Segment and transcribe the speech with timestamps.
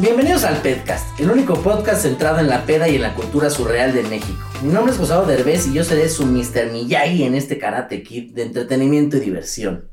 [0.00, 3.92] Bienvenidos al Pedcast, el único podcast centrado en la peda y en la cultura surreal
[3.92, 4.38] de México.
[4.62, 6.70] Mi nombre es Gustavo Derbez y yo seré su Mr.
[6.72, 9.88] Miyagi en este Karate Kid de entretenimiento y diversión.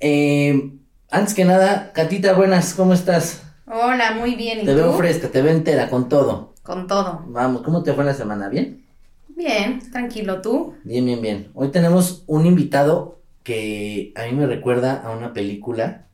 [0.00, 0.72] Eh,
[1.10, 3.42] antes que nada, Catita, buenas, ¿cómo estás?
[3.66, 4.60] Hola, muy bien.
[4.60, 4.78] ¿y Te tú?
[4.78, 6.54] veo fresca, te veo entera con todo.
[6.62, 7.24] Con todo.
[7.28, 8.48] Vamos, ¿cómo te fue la semana?
[8.48, 8.84] ¿Bien?
[9.28, 10.74] Bien, tranquilo, ¿tú?
[10.84, 11.50] Bien, bien, bien.
[11.54, 16.06] Hoy tenemos un invitado que a mí me recuerda a una película.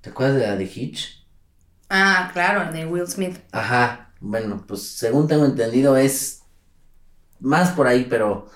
[0.00, 1.17] ¿Te acuerdas de la de Hitch?
[1.90, 3.36] Ah, claro, de Will Smith.
[3.52, 6.42] Ajá, bueno, pues según tengo entendido es
[7.40, 8.46] más por ahí, pero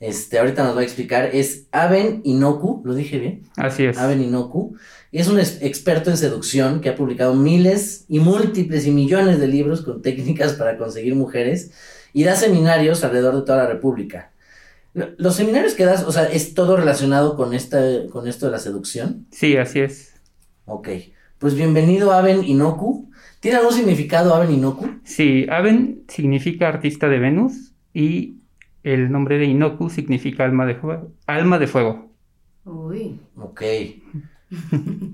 [0.00, 1.30] este ahorita nos va a explicar.
[1.32, 3.42] Es Aben Inoku, ¿lo dije bien?
[3.56, 3.98] Así es.
[3.98, 4.76] Aben Inoku.
[5.10, 9.48] Es un es- experto en seducción que ha publicado miles y múltiples y millones de
[9.48, 11.72] libros con técnicas para conseguir mujeres
[12.12, 14.30] y da seminarios alrededor de toda la República.
[14.94, 17.80] Lo- Los seminarios que das, o sea, es todo relacionado con esta,
[18.12, 19.26] con esto de la seducción.
[19.32, 20.12] Sí, así es.
[20.66, 20.88] Ok.
[21.38, 23.10] Pues bienvenido Aben Inoku.
[23.40, 24.88] ¿Tiene algún significado Aben Inoku?
[25.04, 28.38] Sí, Aben significa artista de Venus y
[28.82, 31.12] el nombre de Inoku significa alma de fuego.
[31.26, 32.10] Alma de fuego.
[32.64, 33.20] Uy.
[33.36, 33.62] Ok.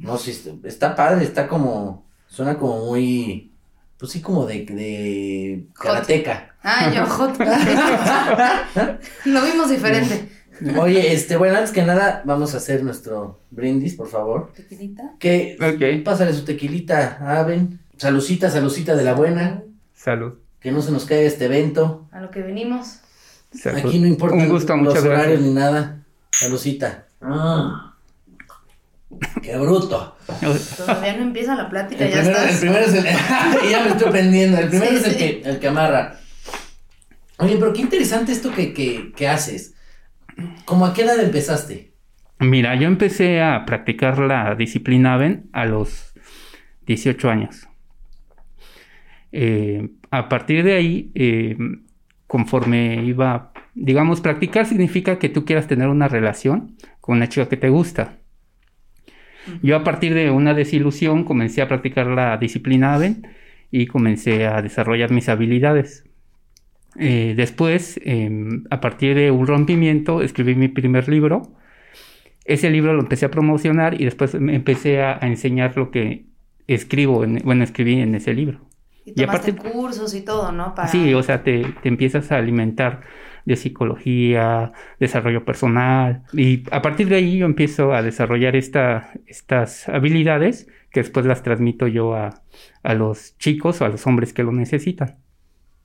[0.00, 3.52] No, sí, está- está padre, está como, suena como muy,
[3.98, 6.54] pues sí, como de, de karateca.
[6.62, 7.36] Ah, yo hot.
[9.26, 10.30] Lo vimos diferente.
[10.78, 14.52] Oye, este, bueno, antes que nada, vamos a hacer nuestro brindis, por favor.
[14.54, 15.12] Tequilita.
[15.18, 16.04] Que, Ok.
[16.04, 17.80] pásale su tequilita, Aben.
[17.96, 19.62] Salucita, salucita de la buena.
[19.94, 20.34] Salud.
[20.60, 22.08] Que no se nos caiga este evento.
[22.12, 22.98] A lo que venimos.
[23.52, 23.78] Salud.
[23.86, 25.40] Aquí no importa Un gusto, los horarios gracias.
[25.40, 26.04] ni nada.
[26.32, 27.06] Salucita.
[27.20, 27.94] Ah.
[29.42, 30.16] Qué bruto.
[30.76, 32.52] Todavía no empieza la plática, El ya primero, estás.
[32.54, 33.04] el primero es el.
[33.70, 34.58] ya me estoy prendiendo.
[34.58, 35.18] El primero Sí, es el sí.
[35.18, 36.18] que, el que amarra.
[37.38, 39.73] Oye, pero qué interesante esto que, que, que haces.
[40.64, 41.92] ¿Cómo a qué edad empezaste?
[42.40, 46.12] Mira, yo empecé a practicar la disciplina Aben a los
[46.86, 47.68] 18 años.
[49.32, 51.56] Eh, a partir de ahí, eh,
[52.26, 57.56] conforme iba, digamos, practicar significa que tú quieras tener una relación con una chica que
[57.56, 58.18] te gusta.
[59.62, 63.26] Yo a partir de una desilusión comencé a practicar la disciplina Aben
[63.70, 66.04] y comencé a desarrollar mis habilidades.
[66.98, 71.42] Eh, después, em, a partir de un rompimiento, escribí mi primer libro.
[72.44, 76.26] Ese libro lo empecé a promocionar y después me empecé a, a enseñar lo que
[76.66, 78.60] escribo, en- bueno, escribí en ese libro.
[79.06, 80.74] Y Y aparte- cursos y todo, ¿no?
[80.74, 80.88] Para...
[80.88, 83.00] Sí, o sea, te, te empiezas a alimentar
[83.44, 89.86] de psicología, desarrollo personal, y a partir de ahí yo empiezo a desarrollar esta, estas
[89.88, 92.42] habilidades que después las transmito yo a,
[92.82, 95.16] a los chicos o a los hombres que lo necesitan.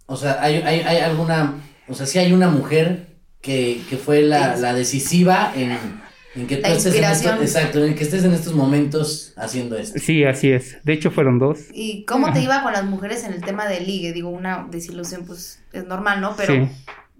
[0.09, 1.53] O sea, hay, hay, hay alguna.
[1.87, 3.07] O sea, sí hay una mujer
[3.41, 5.71] que, que fue la, la decisiva en,
[6.35, 7.03] en que tú La estés en
[7.41, 9.99] exacto, en que estés en estos momentos haciendo esto.
[9.99, 10.77] Sí, así es.
[10.83, 11.59] De hecho, fueron dos.
[11.73, 14.11] ¿Y cómo te iba con las mujeres en el tema de ligue?
[14.11, 16.35] Digo, una desilusión, pues es normal, ¿no?
[16.35, 16.67] Pero Sí.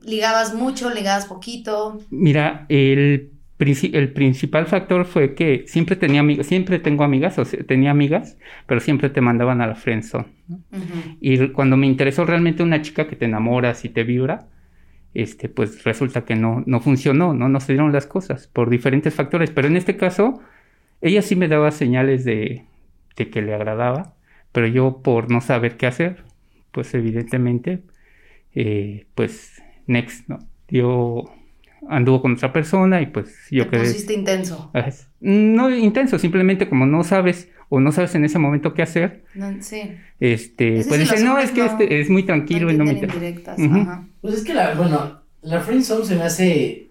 [0.01, 1.99] ligabas mucho, ligabas poquito.
[2.09, 7.61] Mira, el, el principal factor fue que siempre tenía amigas, siempre tengo amigas, o sea,
[7.63, 10.27] tenía amigas, pero siempre te mandaban a la friendzone.
[10.47, 10.59] ¿no?
[11.19, 14.47] Y cuando me interesó realmente una chica que te enamoras y te vibra,
[15.13, 19.13] este, pues resulta que no, no funcionó, no, no se dieron las cosas por diferentes
[19.13, 19.51] factores.
[19.51, 20.41] Pero en este caso,
[21.01, 22.63] ella sí me daba señales de,
[23.17, 24.15] de que le agradaba,
[24.53, 26.23] pero yo por no saber qué hacer,
[26.71, 27.81] pues evidentemente,
[28.55, 30.39] eh, pues next, ¿no?
[30.69, 31.25] Yo
[31.87, 33.79] anduvo con otra persona y pues yo te quedé...
[33.87, 34.71] pusiste intenso.
[34.73, 38.81] Ah, es- No intenso, simplemente como no sabes o no sabes en ese momento qué
[38.81, 39.81] hacer, No, sí.
[40.19, 42.71] este, Ese pues sí, los dices, no, hombres es que no- este es muy tranquilo
[42.71, 43.55] y no me entienden interesa.
[43.55, 43.59] indirectas.
[43.59, 43.89] Ujú.
[43.91, 44.07] Ajá.
[44.21, 46.89] Pues es que la, bueno, la friendzone se me hace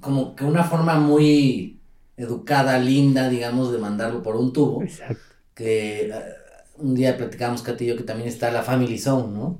[0.00, 1.78] como que una forma muy
[2.16, 4.82] educada, linda, digamos, de mandarlo por un tubo.
[4.82, 5.22] Exacto.
[5.54, 6.12] Que eh,
[6.78, 9.58] un día platicábamos, Katy y yo, que también está la family zone, ¿no?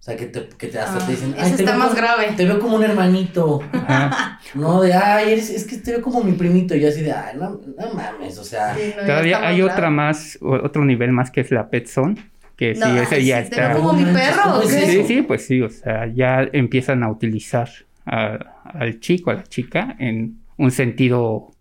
[0.00, 1.88] O sea, que, te, que te, hasta Ah, te dicen, "Ay, te está veo más
[1.88, 2.32] como- grave".
[2.34, 3.60] Te veo como un hermanito.
[3.72, 4.40] Ajá.
[4.54, 6.74] No, de, ay, eres, es que te veo como mi primito.
[6.74, 8.74] Y yo así de, ay, no, no mames, o sea.
[8.74, 12.16] Sí, no, Todavía hay otra más, o- otro nivel más que es la pet zone,
[12.56, 13.78] que sí, No, ese ay, ya sí, te veo está.
[13.78, 14.86] como mi perro, ¿cómo ¿o es qué?
[14.86, 17.68] Sí, sí, pues sí, o sea, ya empiezan a utilizar
[18.06, 21.52] al chico, a la chica, en un sentido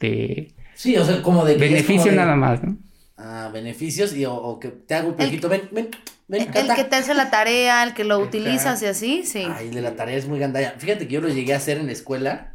[0.00, 0.54] de...
[0.74, 1.56] Sí, o sea, como de...
[1.56, 2.78] beneficio nada más, ¿no?
[3.16, 5.88] Ah, beneficios y o, que te hago un poquito, ven, ven,
[6.28, 6.42] ven.
[6.54, 9.46] El, el, que te hace la tarea, el que lo utilizas y así, sí.
[9.50, 10.74] Ay, de la tarea es muy gandalla.
[10.78, 12.52] Fíjate que yo lo llegué a hacer en la escuela,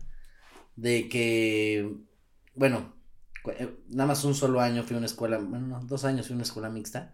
[0.75, 1.91] de que,
[2.55, 2.95] bueno,
[3.57, 6.33] eh, nada más un solo año fui a una escuela, bueno, no, dos años fui
[6.33, 7.13] a una escuela mixta.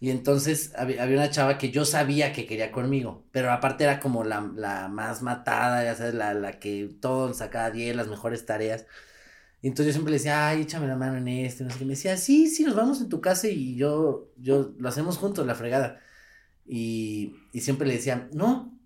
[0.00, 4.22] Y entonces había, una chava que yo sabía que quería conmigo, pero aparte era como
[4.22, 8.86] la, la más matada, ya sabes, la, la que todo sacaba 10, las mejores tareas.
[9.60, 11.84] Y entonces yo siempre le decía, ay, échame la mano en esto, no sé qué.
[11.84, 15.46] Me decía, sí, sí, nos vamos en tu casa y yo, yo, lo hacemos juntos,
[15.46, 16.00] la fregada.
[16.66, 18.78] Y, y siempre le decía, no,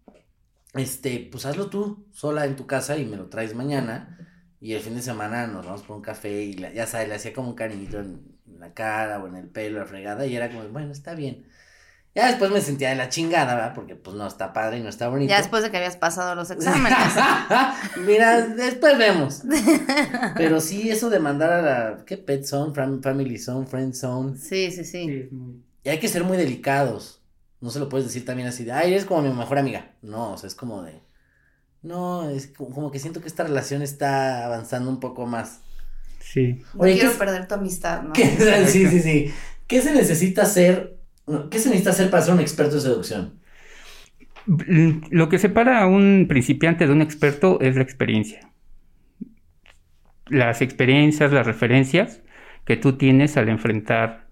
[0.75, 4.19] este, pues hazlo tú, sola en tu casa y me lo traes mañana.
[4.61, 7.33] Y el fin de semana nos vamos por un café y ya sabes, le hacía
[7.33, 10.69] como un cariñito en, la cara o en el pelo, la fregada, y era como,
[10.69, 11.47] bueno, está bien.
[12.15, 13.73] Ya después me sentía de la chingada, ¿verdad?
[13.75, 15.31] Porque pues no está padre y no está bonito.
[15.31, 16.99] Ya después de que habías pasado los exámenes.
[18.07, 19.43] Mira, después vemos.
[20.37, 22.19] Pero sí, eso de mandar a la, ¿qué?
[22.19, 24.37] Pet Zone, Family Zone, Friend Zone.
[24.37, 25.31] Sí, sí, sí.
[25.85, 27.23] Y hay que ser muy delicados.
[27.63, 29.93] No se lo puedes decir también así de, ay, eres como mi mejor amiga.
[30.03, 31.01] No, o sea, es como de,
[31.81, 35.61] no, es como que siento que esta relación está avanzando un poco más.
[36.21, 36.63] Sí.
[36.75, 38.15] No quiero perder tu amistad, ¿no?
[38.67, 39.35] sí, sí, sí.
[39.67, 41.02] ¿Qué se necesita hacer
[41.51, 43.41] ¿Qué se necesita hacer para ser un experto en seducción?
[44.47, 48.51] Lo que separa a un principiante de un experto es la experiencia.
[50.29, 52.21] Las experiencias, las referencias
[52.65, 54.29] que tú tienes al enfrentar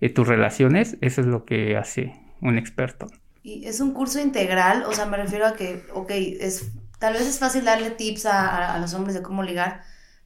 [0.00, 3.06] eh, tus relaciones, eso es lo que hace un experto.
[3.42, 7.22] Y es un curso integral, o sea, me refiero a que, ok, es, tal vez
[7.22, 9.82] es fácil darle tips a los hombres de cómo ligar,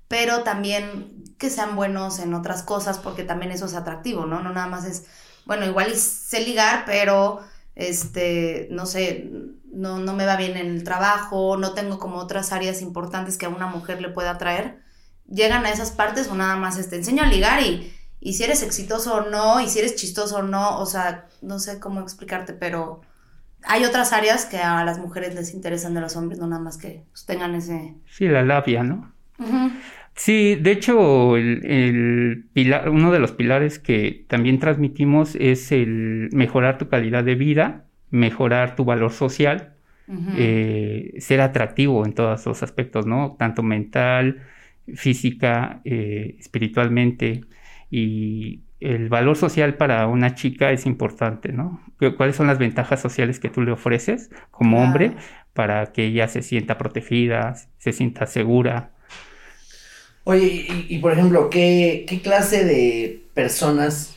[0.06, 4.42] pero también que sean buenos en otras cosas, porque también eso es atractivo, ¿no?
[4.42, 5.06] No nada más es
[5.48, 7.40] bueno, igual sé ligar, pero
[7.74, 9.30] este, no sé,
[9.72, 13.46] no, no me va bien en el trabajo, no tengo como otras áreas importantes que
[13.46, 14.82] a una mujer le pueda atraer,
[15.26, 17.90] llegan a esas partes o nada más te enseño a ligar y,
[18.20, 21.58] y si eres exitoso o no, y si eres chistoso o no, o sea, no
[21.58, 23.00] sé cómo explicarte, pero
[23.64, 26.76] hay otras áreas que a las mujeres les interesan de los hombres, no nada más
[26.76, 27.94] que pues, tengan ese...
[28.06, 29.14] Sí, la labia, ¿no?
[30.18, 36.76] Sí, de hecho, el, pilar, uno de los pilares que también transmitimos es el mejorar
[36.76, 39.74] tu calidad de vida, mejorar tu valor social,
[40.36, 43.36] eh, ser atractivo en todos los aspectos, ¿no?
[43.38, 44.42] Tanto mental,
[44.92, 47.44] física, eh, espiritualmente.
[47.88, 51.80] Y el valor social para una chica es importante, ¿no?
[52.16, 55.12] ¿Cuáles son las ventajas sociales que tú le ofreces como hombre
[55.52, 58.97] para que ella se sienta protegida, se sienta segura?
[60.28, 64.14] Oye, y, por ejemplo, ¿qué, clase de personas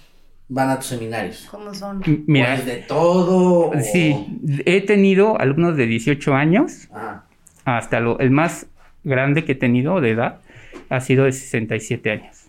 [0.50, 1.48] van a tus seminarios?
[1.50, 2.04] ¿Cómo son?
[2.28, 3.72] Mira, de todo?
[3.82, 4.14] Sí,
[4.66, 7.24] he tenido alumnos de 18 años, ah.
[7.64, 8.68] hasta lo, el más
[9.06, 10.42] grande que he tenido de edad
[10.90, 12.48] ha sido de 67 años.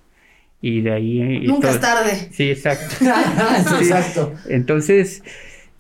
[0.61, 1.47] Y de ahí...
[1.47, 2.31] Nunca es tarde.
[2.32, 2.97] Sí, exacto.
[3.81, 4.35] Exacto.
[4.49, 5.23] Entonces,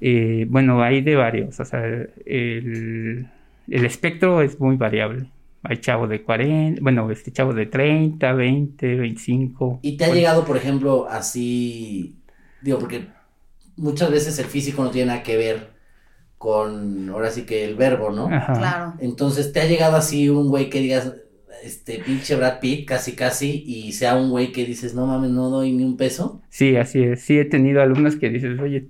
[0.00, 1.58] eh, bueno, hay de varios.
[1.58, 3.26] O sea, el,
[3.68, 5.26] el espectro es muy variable.
[5.64, 9.80] Hay chavos de 40, bueno, este chavo de 30, 20, 25.
[9.82, 12.16] ¿Y te ha llegado, por ejemplo, así,
[12.60, 13.06] digo, porque
[13.76, 15.70] muchas veces el físico no tiene nada que ver
[16.36, 18.26] con, ahora sí que el verbo, ¿no?
[18.26, 18.94] Claro.
[18.98, 21.14] Entonces, ¿te ha llegado así un güey que digas,
[21.62, 25.48] este, pinche Brad Pitt, casi casi, y sea un güey que dices, no mames, no
[25.48, 26.42] doy ni un peso?
[26.48, 27.22] Sí, así es.
[27.22, 28.88] Sí he tenido alumnos que dices, oye,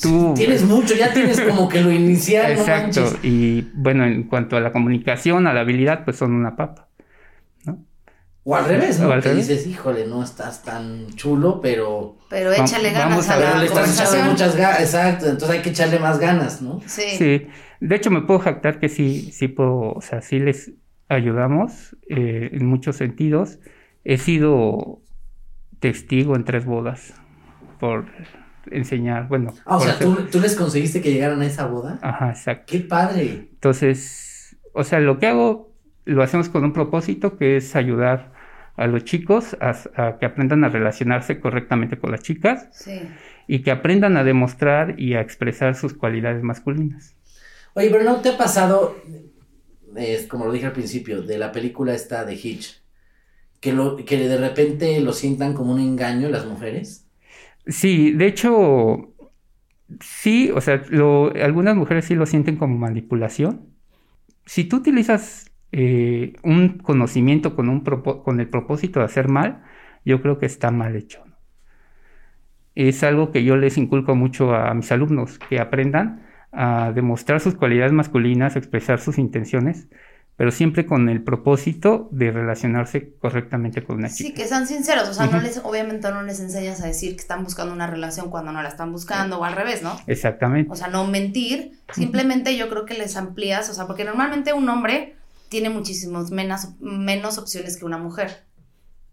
[0.00, 0.34] Tú...
[0.34, 2.52] Tienes mucho, ya tienes como que lo inicial.
[2.52, 3.02] Exacto.
[3.22, 6.88] y bueno, en cuanto a la comunicación, a la habilidad, pues son una papa.
[7.64, 7.82] ¿no?
[8.44, 9.18] O al revés, ¿no?
[9.20, 12.18] que dices, híjole, no estás tan chulo, pero.
[12.28, 14.80] Pero échale ganas a la le estás muchas ganas.
[14.80, 16.80] Exacto, entonces hay que echarle más ganas, ¿no?
[16.86, 17.16] Sí.
[17.16, 17.46] Sí.
[17.80, 20.72] De hecho, me puedo jactar que sí, sí puedo, o sea, sí les
[21.08, 23.58] ayudamos eh, en muchos sentidos.
[24.04, 25.00] He sido
[25.80, 27.14] testigo en tres bodas
[27.78, 28.06] por
[28.70, 29.54] enseñar, bueno.
[29.64, 31.98] Ah, o sea, ¿tú, ¿tú, les conseguiste que llegaran a esa boda.
[32.02, 32.64] Ajá, exacto.
[32.66, 33.48] ¡Qué padre!
[33.52, 35.72] Entonces, o sea, lo que hago,
[36.04, 38.32] lo hacemos con un propósito que es ayudar
[38.76, 43.00] a los chicos a, que aprendan a relacionarse correctamente con las chicas sí.
[43.46, 47.16] y que aprendan a demostrar y a expresar sus cualidades masculinas.
[47.74, 48.96] Oye, pero ¿no te ha pasado,
[49.96, 52.82] es, como lo dije al principio, de la película esta de Hitch,
[53.60, 57.05] que, lo, que de repente lo sientan como un engaño las mujeres?
[57.66, 59.12] Sí, de hecho,
[60.00, 60.82] sí, o sea,
[61.42, 63.74] algunas mujeres sí lo sienten como manipulación.
[64.46, 69.64] Si tú utilizas eh, un conocimiento con, un con el propósito de hacer mal,
[70.04, 71.24] yo creo que está mal hecho.
[72.74, 77.54] Es algo que yo les inculco mucho a mis alumnos, que aprendan a demostrar sus
[77.54, 79.88] cualidades masculinas, expresar sus intenciones,
[80.36, 84.28] pero siempre con el propósito de relacionarse correctamente con una chica.
[84.28, 87.22] Sí, que sean sinceros, o sea, no les, obviamente no les enseñas a decir que
[87.22, 89.98] están buscando una relación cuando no la están buscando, o al revés, ¿no?
[90.06, 90.70] Exactamente.
[90.70, 94.68] O sea, no mentir, simplemente yo creo que les amplías, o sea, porque normalmente un
[94.68, 95.16] hombre
[95.48, 98.44] tiene muchísimos menos, menos opciones que una mujer.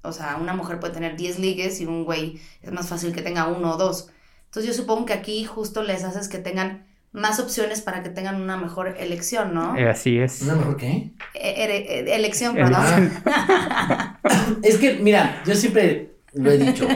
[0.01, 3.22] O sea, una mujer puede tener 10 ligues y un güey es más fácil que
[3.22, 4.10] tenga uno o dos.
[4.46, 8.41] Entonces yo supongo que aquí justo les haces que tengan más opciones para que tengan
[8.41, 9.75] una mejor elección, ¿no?
[9.77, 10.41] Eh, así es.
[10.41, 11.12] ¿Una mejor qué?
[11.36, 13.12] E- ere- e- elección, perdón.
[14.63, 16.88] Es que, mira, yo siempre lo he dicho.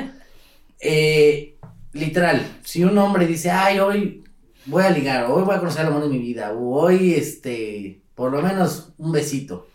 [0.79, 1.57] Eh,
[1.93, 4.23] literal, si un hombre dice, ay, hoy
[4.65, 8.01] voy a ligar, hoy voy a conocer al amor de mi vida, o hoy, este,
[8.15, 9.67] por lo menos un besito.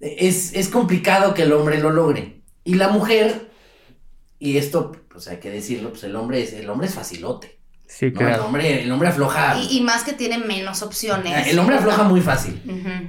[0.00, 2.40] Es, es complicado que el hombre lo logre.
[2.64, 3.50] Y la mujer,
[4.38, 7.55] y esto, pues hay que decirlo, pues el hombre es, el hombre es facilote.
[7.88, 8.20] Sí, ¿no?
[8.20, 8.46] El claro.
[8.46, 9.58] hombre, el hombre afloja.
[9.60, 11.46] Y, y más que tiene menos opciones.
[11.46, 12.60] El hombre afloja muy fácil.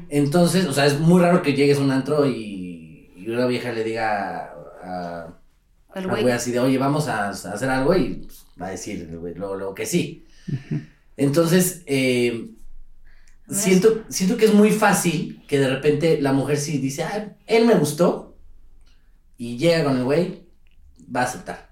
[0.09, 3.71] Entonces, o sea, es muy raro que llegues a un antro y, y una vieja
[3.71, 4.53] le diga
[4.83, 5.27] a,
[5.95, 6.31] El al güey.
[6.31, 9.33] así de, oye, vamos a, a hacer algo y pues, va a decir el güey,
[9.33, 10.25] lo, lo que sí.
[11.17, 12.51] Entonces, eh,
[13.49, 17.65] siento, siento que es muy fácil que de repente la mujer sí dice, ah, él
[17.65, 18.37] me gustó
[19.37, 20.43] y llega con el güey,
[21.13, 21.66] va a aceptar.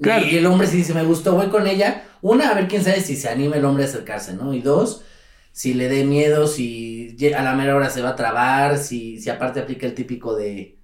[0.00, 0.26] Claro.
[0.26, 2.04] Y el hombre sí dice, me gustó, voy con ella.
[2.20, 4.54] Una, a ver quién sabe si se anima el hombre a acercarse, ¿no?
[4.54, 5.04] Y dos,
[5.52, 9.30] si le dé miedo, si a la mera hora se va a trabar, si, si
[9.30, 10.78] aparte aplica el típico de,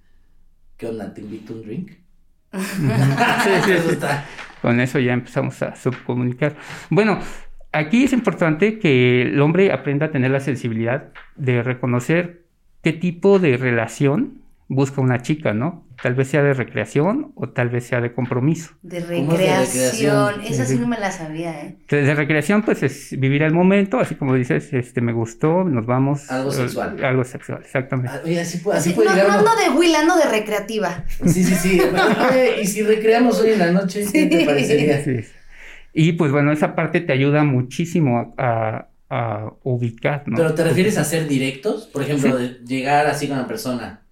[0.76, 1.12] ¿qué onda?
[1.12, 1.90] ¿Te invito un drink?
[2.52, 3.95] Sí, sí, Eso sí.
[3.95, 4.25] está.
[4.62, 6.57] Con eso ya empezamos a subcomunicar.
[6.90, 7.19] Bueno,
[7.73, 12.45] aquí es importante que el hombre aprenda a tener la sensibilidad de reconocer
[12.83, 15.85] qué tipo de relación busca una chica, ¿no?
[16.00, 18.71] Tal vez sea de recreación o tal vez sea de compromiso.
[18.83, 20.41] De ¿Cómo es de recreación.
[20.43, 21.77] Esa sí no me la sabía, ¿eh?
[21.81, 25.87] Entonces, de recreación, pues es vivir el momento, así como dices, este, me gustó, nos
[25.87, 26.31] vamos.
[26.31, 27.05] Algo eh, sexual.
[27.05, 28.12] Algo sexual, exactamente.
[28.15, 30.25] Ah, Oye, así, pu- así Sí, puede no, llegar no ando de Will, ando de
[30.31, 31.05] recreativa.
[31.27, 31.81] Sí, sí, sí.
[32.31, 34.47] Oye, y si recreamos hoy en la noche, ¿qué te Sí.
[34.47, 34.99] parecería?
[35.00, 35.33] Es.
[35.93, 40.37] Y pues bueno, esa parte te ayuda muchísimo a, a- a ubicar, ¿no?
[40.37, 42.45] Pero te refieres a ser directos, por ejemplo, Sí.
[42.45, 44.03] de llegar así con la persona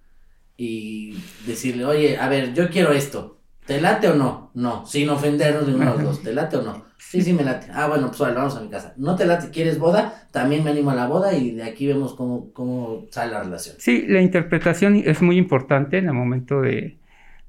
[0.59, 1.13] y
[1.45, 4.51] decirle, oye, a ver, yo quiero esto, ¿te late o no?
[4.53, 6.85] No, sin ofendernos de uno a los dos, ¿te late o no?
[6.97, 7.67] Sí, sí me late.
[7.73, 8.93] Ah, bueno, pues vale, vamos a mi casa.
[8.97, 9.51] ¿No te late?
[9.51, 10.27] ¿Quieres boda?
[10.31, 13.77] También me animo a la boda y de aquí vemos cómo, cómo sale la relación.
[13.79, 16.99] Sí, la interpretación es muy importante en el momento de,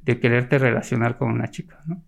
[0.03, 2.03] de quererte relacionar con una chica, ¿no?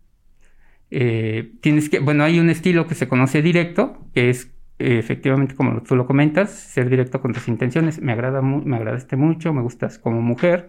[0.93, 5.55] Eh, tienes que, bueno, hay un estilo que se conoce directo, que es eh, efectivamente
[5.55, 8.01] como tú lo comentas, ser directo con tus intenciones.
[8.01, 10.69] Me agrada, me agradaste mucho, me gustas como mujer,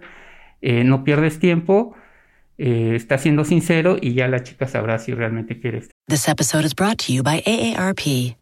[0.63, 1.93] eh, no pierdes tiempo,
[2.58, 5.89] eh, estás siendo sincero y ya la chica sabrá si realmente quieres.
[6.08, 8.36] This episode is brought to you by AARP.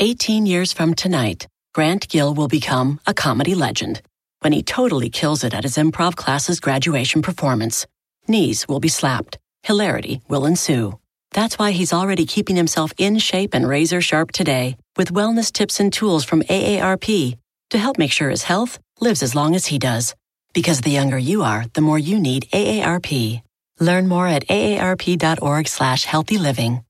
[0.00, 4.02] 18 years from tonight, Grant Gill will become a comedy legend
[4.40, 7.86] when he totally kills it at his improv class's graduation performance.
[8.26, 10.98] Knees will be slapped, hilarity will ensue.
[11.32, 15.80] That's why he's already keeping himself in shape and razor sharp today with wellness tips
[15.80, 17.36] and tools from AARP
[17.70, 20.14] to help make sure his health lives as long as he does.
[20.52, 23.42] Because the younger you are, the more you need AARP.
[23.80, 26.82] Learn more at aarp.org slash healthy living.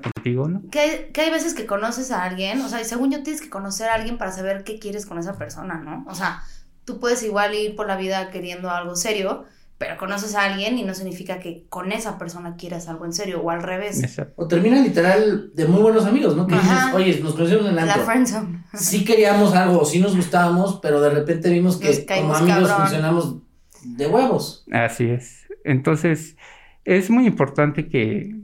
[0.00, 0.62] contigo, ¿no?
[0.70, 3.42] Que hay, que hay veces que conoces a alguien, o sea, y según yo tienes
[3.42, 6.04] que conocer a alguien para saber qué quieres con esa persona, ¿no?
[6.08, 6.42] O sea,
[6.84, 9.44] tú puedes igual ir por la vida queriendo algo serio,
[9.82, 13.40] pero conoces a alguien y no significa que con esa persona quieras algo en serio,
[13.42, 14.00] o al revés.
[14.00, 14.32] Exacto.
[14.36, 16.46] O termina literal de muy buenos amigos, ¿no?
[16.46, 16.94] Que dices, Ajá.
[16.94, 18.62] oye, nos conocimos en el La friendzone.
[18.74, 22.76] Sí queríamos algo, sí nos gustábamos, pero de repente vimos que como amigos cabrón.
[22.82, 23.36] funcionamos
[23.82, 24.64] de huevos.
[24.70, 25.48] Así es.
[25.64, 26.36] Entonces,
[26.84, 28.36] es muy importante que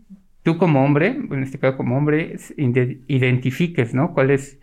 [0.43, 2.37] tú como hombre, en este caso como hombre,
[3.07, 4.13] identifiques, ¿no?
[4.13, 4.59] ¿Cuál es,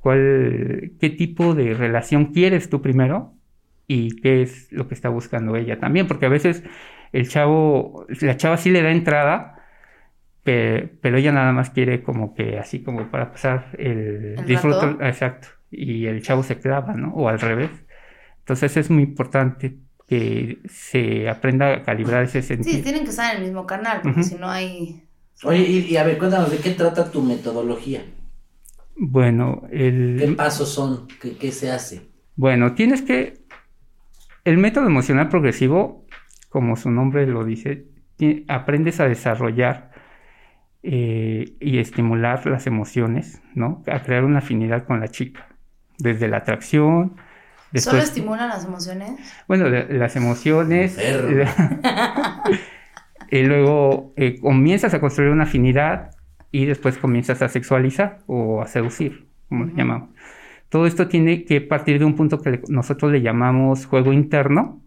[0.00, 3.32] cuál, qué tipo de relación quieres tú primero
[3.88, 6.64] y qué es lo que está buscando ella también, porque a veces
[7.12, 9.66] el chavo, la chava sí le da entrada,
[10.42, 14.86] pe- pero ella nada más quiere como que así como para pasar el, ¿El disfruto,
[14.88, 15.02] rato?
[15.02, 17.14] exacto, y el chavo se clava, ¿no?
[17.14, 17.70] O al revés.
[18.40, 19.78] Entonces es muy importante
[20.08, 22.84] que se aprenda a calibrar ese Sí, sentido.
[22.84, 25.08] tienen que estar en el mismo canal, porque si no hay...
[25.42, 28.04] Oye, y, y a ver, cuéntanos, ¿de qué trata tu metodología?
[28.96, 29.62] Bueno,
[30.16, 31.08] ¿Qué el, pasos son?
[31.18, 32.12] ¿Qué, qué se hace?
[32.36, 33.44] bueno, tienes que...
[34.48, 36.06] El método emocional progresivo,
[36.48, 37.84] como su nombre lo dice,
[38.48, 39.90] aprendes a desarrollar
[40.82, 43.84] eh, y estimular las emociones, ¿no?
[43.86, 45.48] A crear una afinidad con la chica.
[45.98, 47.16] Desde la atracción,
[47.74, 49.20] ¿Solo estimulan las emociones?
[49.46, 50.98] Bueno, las emociones.
[53.30, 56.12] Y luego eh, comienzas a construir una afinidad
[56.50, 60.08] y después comienzas a sexualizar o a seducir, como le llamamos.
[60.68, 64.82] Todo esto tiene que partir de un punto que nosotros le llamamos juego interno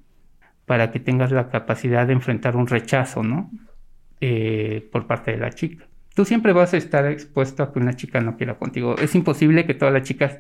[0.66, 3.50] para que tengas la capacidad de enfrentar un rechazo, ¿no?
[4.20, 5.88] Eh, por parte de la chica.
[6.14, 8.96] Tú siempre vas a estar expuesto a que una chica no quiera contigo.
[8.98, 10.38] Es imposible que todas las chicas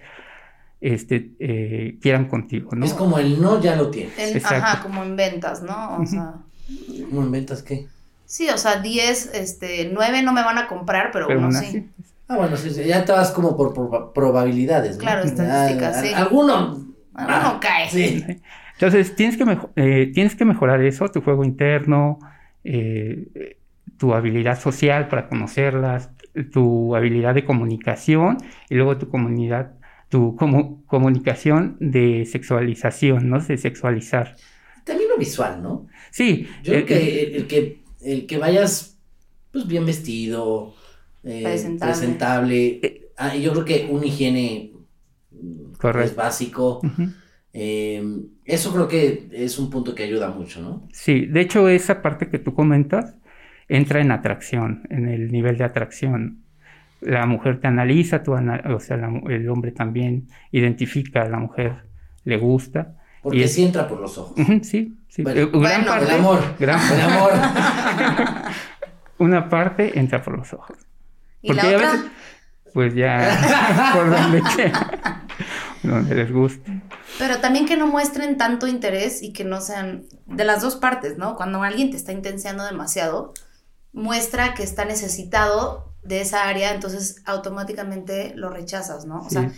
[0.80, 2.86] este, eh, quieran contigo, ¿no?
[2.86, 4.46] Es como el no ya lo tienes.
[4.46, 5.98] ajá, como en ventas, ¿no?
[5.98, 6.36] O sea.
[7.10, 7.88] ¿Cómo en ventas qué?
[8.26, 11.90] Sí, o sea, 10, este, 9 no me van a comprar, pero, uno sí.
[12.32, 15.04] Ah, bueno, sí, ya te vas como por, probabilidades, ¿no?
[15.04, 16.14] Claro, estadísticas, sí.
[16.14, 16.94] Alguno.
[17.14, 17.90] Alguno ah, cae.
[17.90, 18.26] Sí.
[18.76, 22.20] Entonces, tienes que, eh, tienes que mejorar eso, tu juego interno,
[22.64, 23.58] eh,
[23.98, 26.12] tu habilidad social para conocerlas,
[26.54, 28.38] tu habilidad de comunicación
[28.70, 29.74] y luego tu comunidad,
[30.08, 30.38] tu
[30.88, 33.42] comunicación de sexualización, ¿no?
[33.42, 34.38] De sexualizar.
[34.86, 35.88] También lo visual, ¿no?
[36.12, 36.48] Sí.
[36.64, 38.98] Yo creo que el, que el que vayas
[39.52, 40.76] pues bien vestido,
[41.24, 42.80] eh, presentable.
[42.82, 44.72] Eh, ah, yo creo que un higiene
[46.04, 46.82] es básico.
[47.54, 50.88] Em, eso creo que es un punto que ayuda mucho, ¿no?
[50.94, 53.16] Sí, de hecho esa parte que tú comentas
[53.68, 56.44] entra en atracción, en el nivel de atracción.
[57.02, 58.98] La mujer te analiza, tú o sea,
[59.30, 61.84] el hombre también identifica a la mujer,
[62.26, 62.96] le gusta.
[63.24, 64.36] Porque sí entra por los ojos.
[64.62, 65.24] sí, sí.
[65.26, 66.40] Eh, gran parte, el amor.
[66.60, 67.32] Gran el amor.
[69.18, 70.78] Una parte entra por los ojos.
[71.42, 72.12] ¿Y la otra?
[72.74, 75.26] pues ya, por donde quiera,
[75.84, 76.82] donde les guste.
[77.20, 81.18] Pero también que no muestren tanto interés y que no sean de las dos partes,
[81.18, 81.36] ¿no?
[81.36, 83.34] Cuando alguien te está intenciando demasiado,
[83.92, 89.20] muestra que está necesitado de esa área, entonces automáticamente lo rechazas, ¿no?
[89.20, 89.52] O sea,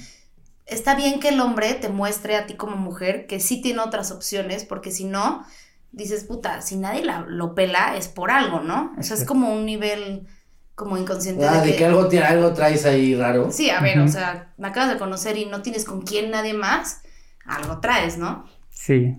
[0.65, 4.11] está bien que el hombre te muestre a ti como mujer que sí tiene otras
[4.11, 5.45] opciones, porque si no,
[5.91, 8.93] dices, puta, si nadie lo pela es por algo, ¿no?
[8.97, 10.27] O sea, es como un nivel
[10.75, 11.45] como inconsciente.
[11.45, 13.51] Ah, de, que, algo, algo traes ahí raro.
[13.51, 16.53] Sí, a ver, o sea, me acabas de conocer y no tienes con quién nadie
[16.53, 17.03] más,
[17.45, 18.45] algo traes, ¿no?
[18.69, 19.15] Sí.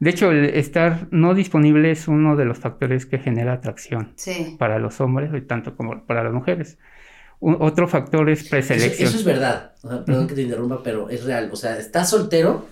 [0.00, 4.14] De hecho, el estar no disponible es uno de los factores que genera atracción
[4.58, 6.78] para los hombres y tanto como para las mujeres.
[7.40, 9.08] otro factor es preselección.
[9.08, 9.72] Eso, es verdad.
[10.06, 11.50] perdón que te interrumpa, pero es real.
[11.52, 12.68] O sea, estás soltero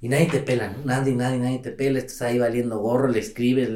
[0.00, 0.78] y nadie te pela, ¿no?
[0.86, 1.98] Nadie, nadie, nadie te pela.
[1.98, 3.68] Estás ahí valiendo gorro, le escribes,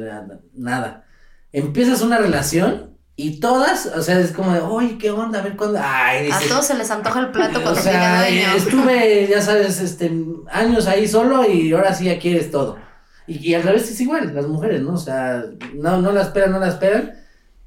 [0.55, 1.05] nada.
[1.51, 5.39] Empiezas una relación y todas, o sea, es como de, oye, ¿qué onda?
[5.39, 5.79] A ver cuándo.
[5.81, 10.11] Ay, a todos se les antoja el plato cuando o sea, Estuve, ya sabes, este,
[10.51, 12.77] años ahí solo y ahora sí ya quieres todo.
[13.25, 14.93] Y, al revés es igual, las mujeres, ¿no?
[14.93, 17.15] O sea, no, no la esperan, no la esperan.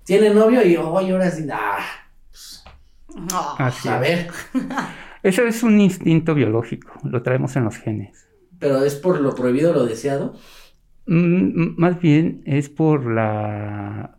[0.04, 1.80] Tiene novio y, oye, ahora sí, ah,
[3.58, 4.30] pues, a ver.
[5.24, 8.28] Eso es un instinto biológico, lo traemos en los genes.
[8.60, 10.36] ¿Pero es por lo prohibido, lo deseado?
[11.10, 14.16] Mm, más bien es por la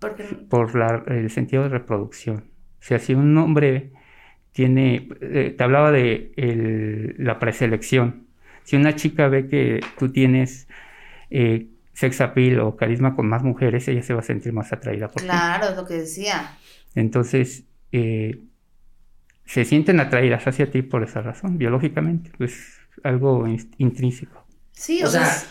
[0.49, 2.51] ¿Por, la, el sentido de reproducción.
[2.81, 3.93] O sea, si un hombre
[4.51, 8.27] tiene, eh, te hablaba de el, la preselección.
[8.63, 10.67] Si una chica ve que tú tienes
[11.29, 15.07] eh, sex appeal o carisma con más mujeres, ella se va a sentir más atraída
[15.07, 16.57] por Claro, es lo que decía.
[16.93, 18.43] Entonces, eh,
[19.45, 24.40] se sienten atraídas hacia ti por esa razón, biológicamente, pues algo intrínseco.
[24.81, 25.43] Sí, o, sea,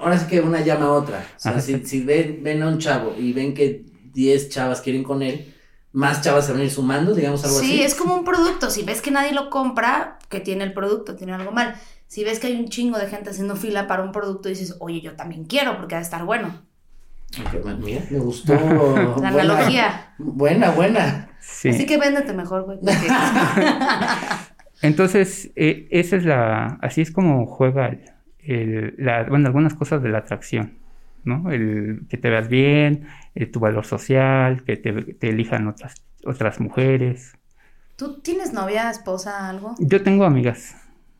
[0.00, 1.26] ahora sí que una llama a otra.
[1.36, 5.22] O sea, si, ven, ven, a un chavo y ven que 10 chavas quieren con
[5.22, 5.54] él,
[5.92, 7.66] más chavas se van a ir sumando, digamos algo así.
[7.66, 8.70] Sí, es como un producto.
[8.70, 11.76] Si ves que nadie lo compra, que tiene el producto, tiene algo mal
[12.10, 15.00] si ves que hay un chingo de gente haciendo fila para un producto, dices, oye,
[15.00, 16.60] yo también quiero porque ha de estar bueno.
[17.78, 18.54] Mira, me gustó.
[19.22, 20.12] La analogía.
[20.18, 21.30] Buena, buena.
[21.38, 22.80] Así que véndete mejor, güey.
[24.82, 26.78] Entonces, eh, esa es la.
[26.82, 28.02] Así es como juega el,
[28.98, 30.78] la, bueno, algunas cosas de la atracción,
[31.24, 31.50] ¿no?
[31.50, 36.60] El que te veas bien, eh, tu valor social, que te, te elijan otras, otras
[36.60, 37.34] mujeres.
[37.96, 39.74] ¿Tú tienes novia, esposa, algo?
[39.78, 40.74] Yo tengo amigas.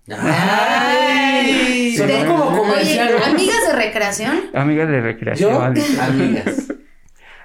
[0.08, 3.22] Ay, como comercial.
[3.22, 4.40] amigas de recreación.
[4.54, 5.52] Amigas de recreación.
[5.52, 5.62] ¿Yo?
[6.02, 6.72] Amigas.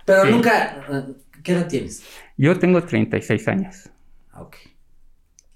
[0.05, 0.77] Pero nunca.
[1.43, 2.03] ¿Qué edad tienes?
[2.37, 3.89] Yo tengo 36 años.
[4.31, 4.55] Ah, ok.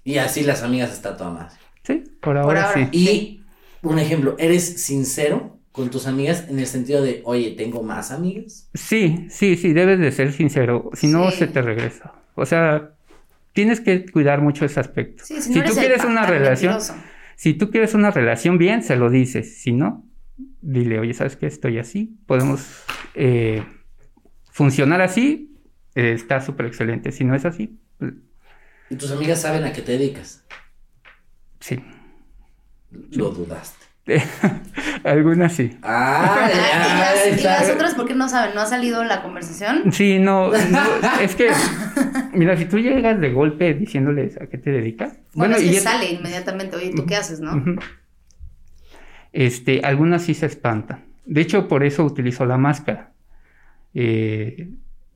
[0.04, 1.58] Y así las amigas está toda más.
[1.82, 2.88] Sí, por ahora, sí.
[2.92, 3.39] Y
[3.82, 8.68] un ejemplo, ¿eres sincero con tus amigas en el sentido de, oye, tengo más amigas?
[8.74, 10.90] Sí, sí, sí, debes de ser sincero.
[10.94, 12.12] Si no, se te regresa.
[12.34, 12.92] O sea,
[13.52, 15.24] tienes que cuidar mucho ese aspecto.
[15.24, 16.78] si, tú quieres una relación,
[17.36, 19.58] si tú quieres una relación bien, se lo dices.
[19.58, 20.04] Si no,
[20.60, 21.46] dile, oye, ¿sabes qué?
[21.46, 22.16] Estoy así.
[22.26, 23.62] Podemos eh,
[24.50, 25.56] funcionar así.
[25.94, 27.12] Eh, está súper excelente.
[27.12, 27.78] Si no es así.
[27.98, 28.12] Pues
[28.90, 30.44] ¿Y tus amigas saben a qué te dedicas?
[31.60, 31.80] Sí.
[33.12, 33.90] Lo dudaste.
[35.04, 35.78] Algunas sí.
[35.82, 36.50] Ah,
[37.38, 38.54] ¿Y, las, otras por qué no saben?
[38.54, 39.92] ¿No ha salido la conversación?
[39.92, 41.50] Sí, no, no es que
[42.32, 45.18] Mira, si tú llegas de golpe diciéndoles a qué te dedicas.
[45.34, 47.62] Bueno, es y que sale inmediatamente, oye, ¿tú qué haces, no?
[49.32, 51.04] Este, algunas sí se espantan.
[51.24, 53.12] De hecho, por eso utilizo la máscara.
[53.94, 54.70] Eh,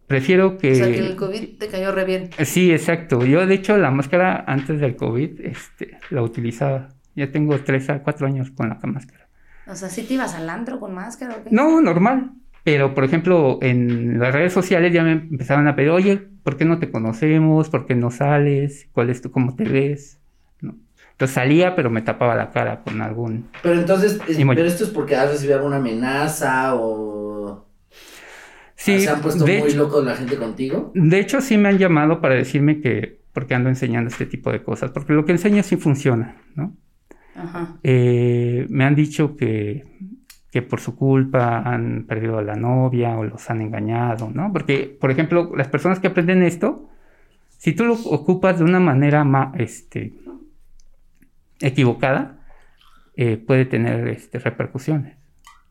[0.07, 0.73] prefiero que...
[0.73, 2.31] O sea, que el COVID te cayó re bien.
[2.45, 3.25] Sí, exacto.
[3.25, 6.94] Yo, de hecho, la máscara antes del COVID, este, la utilizaba.
[7.15, 9.29] Ya tengo tres a cuatro años con la máscara.
[9.67, 11.51] O sea, ¿sí te ibas al antro con máscara o qué?
[11.51, 12.33] No, normal.
[12.65, 16.65] Pero, por ejemplo, en las redes sociales ya me empezaban a pedir, oye, ¿por qué
[16.65, 17.69] no te conocemos?
[17.71, 18.89] ¿Por qué no sales?
[18.93, 20.19] ¿Cuál es tu, cómo te ves?
[20.61, 20.75] ¿No?
[21.13, 23.49] Entonces salía, pero me tapaba la cara con algún...
[23.63, 27.67] Pero entonces, es- pero esto es porque has recibido alguna amenaza o
[28.77, 30.91] Sí, se han puesto muy hecho- locos la gente contigo.
[30.95, 34.63] De hecho, sí me han llamado para decirme que porque ando enseñando este tipo de
[34.63, 36.77] cosas, porque lo que enseño sí funciona, ¿no?
[37.35, 37.77] Ajá.
[37.83, 39.85] Eh, me han dicho que,
[40.51, 44.53] que por su culpa han perdido a la novia o los han engañado, ¿no?
[44.53, 46.89] Porque, por ejemplo, las personas que aprenden esto,
[47.59, 50.15] si tú lo ocupas de una manera más, este,
[51.61, 52.39] equivocada,
[53.17, 55.17] eh, puede tener este, repercusiones.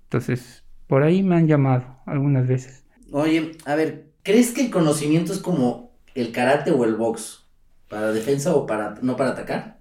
[0.06, 2.84] Entonces, por ahí me han llamado algunas veces.
[3.12, 7.46] Oye, a ver, ¿crees que el conocimiento es como el karate o el box?
[7.90, 9.80] ¿Para defensa o para no para atacar?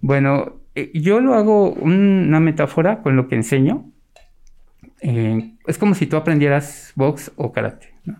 [0.00, 0.60] Bueno,
[0.94, 3.84] yo lo hago un- una metáfora con lo que enseño.
[5.00, 7.92] Eh, es como si tú aprendieras box o karate.
[8.04, 8.16] ¿no?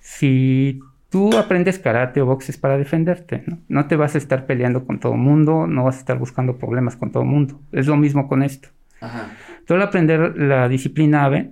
[0.00, 3.58] Si tú aprendes karate o box es para defenderte, ¿no?
[3.68, 6.96] No te vas a estar peleando con todo mundo, no vas a estar buscando problemas
[6.96, 7.60] con todo mundo.
[7.72, 8.68] Es lo mismo con esto.
[9.00, 9.30] Ajá.
[9.66, 11.50] Tú al aprender la disciplina AVE,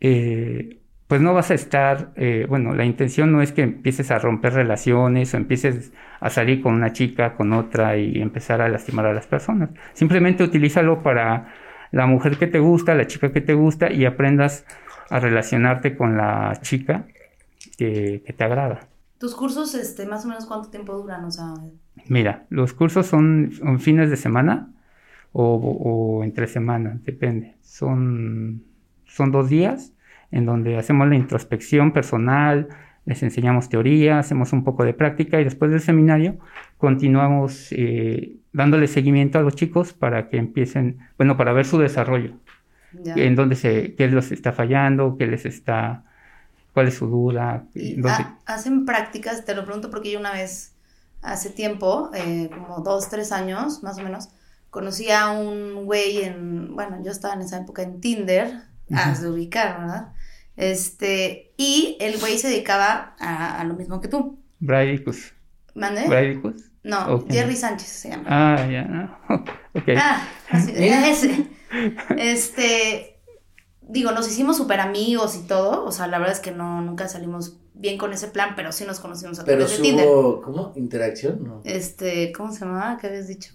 [0.00, 4.18] eh, pues no vas a estar, eh, bueno, la intención no es que empieces a
[4.18, 9.06] romper relaciones o empieces a salir con una chica, con otra y empezar a lastimar
[9.06, 9.70] a las personas.
[9.92, 11.54] Simplemente utilízalo para
[11.92, 14.64] la mujer que te gusta, la chica que te gusta y aprendas
[15.08, 17.06] a relacionarte con la chica
[17.78, 18.80] que, que te agrada.
[19.18, 21.24] ¿Tus cursos, este, más o menos cuánto tiempo duran?
[21.24, 21.54] O sea,
[22.08, 24.72] Mira, los cursos son, son fines de semana
[25.32, 27.54] o, o entre semanas, depende.
[27.62, 28.64] Son,
[29.06, 29.92] son dos días
[30.30, 32.68] en donde hacemos la introspección personal,
[33.04, 36.38] les enseñamos teoría, hacemos un poco de práctica y después del seminario
[36.78, 42.34] continuamos eh, dándole seguimiento a los chicos para que empiecen, bueno, para ver su desarrollo,
[42.92, 43.14] ya.
[43.14, 46.04] en dónde se, qué les está fallando, qué les está,
[46.72, 50.74] cuál es su duda, dónde- hacen prácticas, te lo pregunto porque yo una vez,
[51.22, 54.28] hace tiempo, eh, como dos, tres años más o menos,
[54.70, 58.52] conocí a un güey en, bueno, yo estaba en esa época en Tinder,
[58.90, 60.12] has de ubicar, ¿verdad?
[60.56, 64.38] Este, y el güey se dedicaba a, a lo mismo que tú.
[64.58, 65.32] Bradicus.
[65.74, 66.06] ¿Mande?
[66.08, 66.70] Bradicus.
[66.82, 67.30] No, Ok.
[67.32, 68.24] Jerry Sánchez se llama.
[68.28, 69.18] Ah, ya, no.
[69.74, 69.88] ok.
[69.96, 71.46] Ah, así, ese.
[72.16, 73.18] Este,
[73.82, 77.08] digo, nos hicimos súper amigos y todo, o sea, la verdad es que no, nunca
[77.08, 80.06] salimos bien con ese plan, pero sí nos conocimos a Pero través de si Tinder.
[80.06, 80.72] hubo, ¿cómo?
[80.76, 81.42] ¿Interacción?
[81.44, 81.60] No.
[81.64, 82.96] Este, ¿cómo se llamaba?
[82.98, 83.52] ¿Qué habías dicho?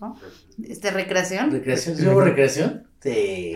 [0.64, 1.52] Este, recreación.
[1.52, 1.98] ¿Recreación?
[1.98, 2.86] ¿Sí hubo recreación?
[3.02, 3.56] Sí.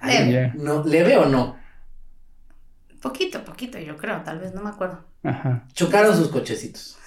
[0.00, 0.32] Ay, Leve.
[0.32, 0.62] Ya.
[0.62, 1.56] no, ¿Leve o no?
[3.00, 5.04] Poquito, poquito, yo creo, tal vez, no me acuerdo.
[5.22, 5.64] Ajá.
[5.72, 6.98] Chocaron sus cochecitos.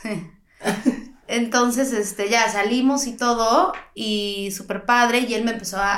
[1.28, 5.94] Entonces, este, ya salimos y todo, y súper padre, y él me empezó a,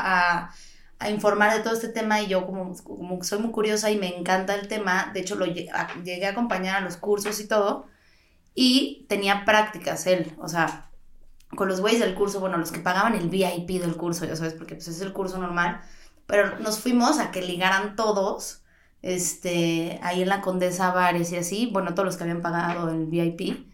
[0.46, 0.52] a-
[1.00, 3.98] a informar de todo este tema, y yo como, como que soy muy curiosa y
[3.98, 7.48] me encanta el tema, de hecho lo a- llegué a acompañar a los cursos y
[7.48, 7.88] todo,
[8.56, 10.90] y tenía prácticas él, o sea,
[11.56, 14.54] con los güeyes del curso, bueno, los que pagaban el VIP del curso, ya sabes,
[14.54, 15.82] porque pues es el curso normal,
[16.28, 18.63] pero nos fuimos a que ligaran todos,
[19.04, 23.06] este, ahí en la Condesa Bares y así, bueno, todos los que habían pagado el
[23.08, 23.68] VIP,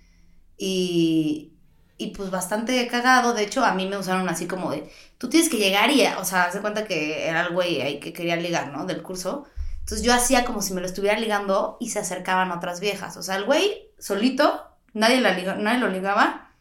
[0.57, 1.53] y,
[1.97, 5.49] y pues bastante cagado, de hecho a mí me usaron así como de, tú tienes
[5.49, 8.71] que llegar y, o sea, se cuenta que era el güey ahí que quería ligar,
[8.73, 8.85] ¿no?
[8.85, 9.45] Del curso.
[9.81, 13.17] Entonces yo hacía como si me lo estuviera ligando y se acercaban otras viejas.
[13.17, 16.53] O sea, el güey solito, nadie, la liga- nadie lo ligaba.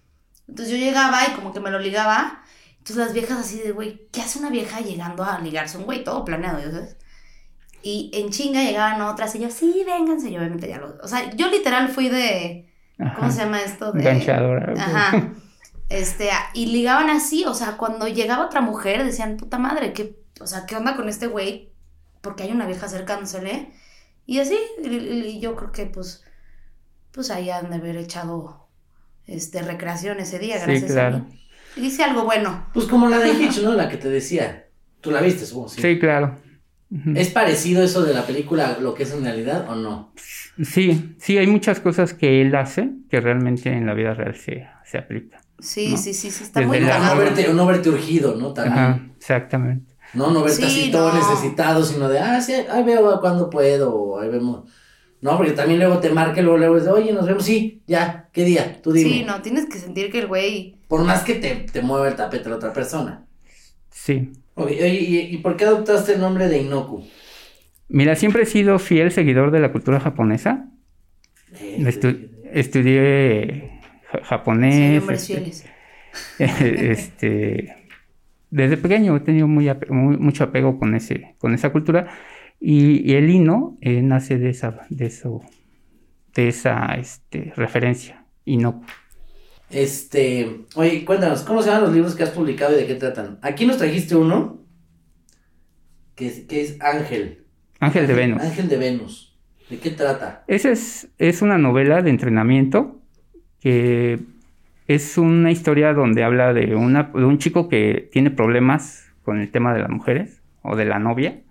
[0.48, 2.42] Entonces yo llegaba y como que me lo ligaba.
[2.78, 6.04] Entonces las viejas así de, güey, ¿qué hace una vieja llegando a ligarse un güey?
[6.04, 6.96] Todo planeado, ¿ya ¿sabes?
[7.82, 10.30] Y en chinga llegaban otras y yo, sí, vénganse.
[10.30, 10.96] Y obviamente ya lo...
[11.02, 12.68] O sea, yo literal fui de...
[12.96, 13.30] ¿Cómo Ajá.
[13.30, 13.92] se llama esto?
[13.92, 14.00] De...
[14.00, 14.74] Enganchadora.
[14.76, 15.32] Ajá.
[15.88, 20.46] Este, y ligaban así, o sea, cuando llegaba otra mujer decían, puta madre, ¿qué, o
[20.46, 21.70] sea, ¿qué onda con este güey?
[22.20, 23.72] Porque hay una vieja acercándosele.
[24.26, 26.24] Y así, y, y yo creo que pues,
[27.10, 28.68] pues ahí han de haber echado
[29.26, 31.16] este recreación ese día, Sí, gracias claro.
[31.16, 31.40] a mí.
[31.76, 32.66] Y hice algo bueno.
[32.74, 33.72] Pues como la de Hitch, ¿no?
[33.72, 34.66] La que te decía.
[35.00, 35.80] Tú la viste, supongo, sí.
[35.80, 36.36] Sí, claro.
[37.14, 40.12] ¿Es parecido eso de la película a lo que es en realidad o no?
[40.62, 44.66] Sí, sí, hay muchas cosas que él hace que realmente en la vida real se,
[44.84, 45.40] se aplica.
[45.58, 45.96] Sí, ¿No?
[45.98, 48.52] sí, sí, sí, está Desde muy la- No verte, no verte urgido, ¿no?
[48.54, 48.78] También.
[48.78, 49.94] Ajá, exactamente.
[50.14, 53.94] No, no verte Sí, así todo necesitado, sino de, ah, sí, ahí veo cuando puedo,
[53.94, 54.70] o ahí vemos.
[55.20, 58.30] No, porque también luego te marca y luego luego dice, oye, nos vemos, sí, ya,
[58.32, 58.80] ¿qué día?
[58.80, 59.10] Tú dime.
[59.10, 60.76] Sí, no, tienes que sentir que el güey.
[60.88, 63.26] Por más que te, te mueva el tapete la otra persona.
[63.90, 64.32] Sí.
[64.58, 67.04] Oye, oye, ¿y, y por qué adoptaste el nombre de Inoku?
[67.88, 70.68] Mira, siempre he sido fiel seguidor de la cultura japonesa.
[71.60, 75.00] Eh, Estu- estudié ja- Sí, japonés.
[75.02, 75.70] hombres este,
[76.90, 77.74] este,
[78.50, 82.08] desde pequeño he tenido muy, ape- muy- mucho apego con, ese, con esa cultura
[82.60, 85.40] y, y el hino eh, nace de esa, de eso,
[86.34, 88.24] de esa este, referencia.
[88.44, 88.82] Hino.
[89.70, 93.38] Este, oye, cuéntanos, ¿cómo se llaman los libros que has publicado y de qué tratan?
[93.42, 94.62] Aquí nos trajiste uno
[96.14, 97.44] que es, que es Ángel.
[97.80, 98.42] Ángel de Venus.
[98.42, 99.38] Ángel de Venus.
[99.68, 100.44] ¿De qué trata?
[100.48, 103.00] Esa es, es una novela de entrenamiento
[103.60, 104.18] que
[104.86, 109.50] es una historia donde habla de, una, de un chico que tiene problemas con el
[109.50, 111.42] tema de las mujeres o de la novia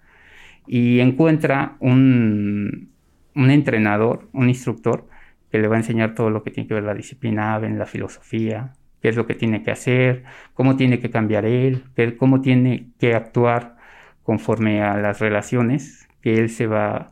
[0.66, 2.90] y encuentra un,
[3.36, 5.08] un entrenador, un instructor
[5.52, 7.86] que le va a enseñar todo lo que tiene que ver la disciplina AVEN, la
[7.86, 11.84] filosofía, qué es lo que tiene que hacer, cómo tiene que cambiar él,
[12.18, 13.78] cómo tiene que actuar
[14.24, 17.12] conforme a las relaciones que él se va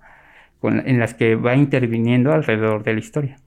[0.59, 3.37] con- en las que va interviniendo alrededor de la historia.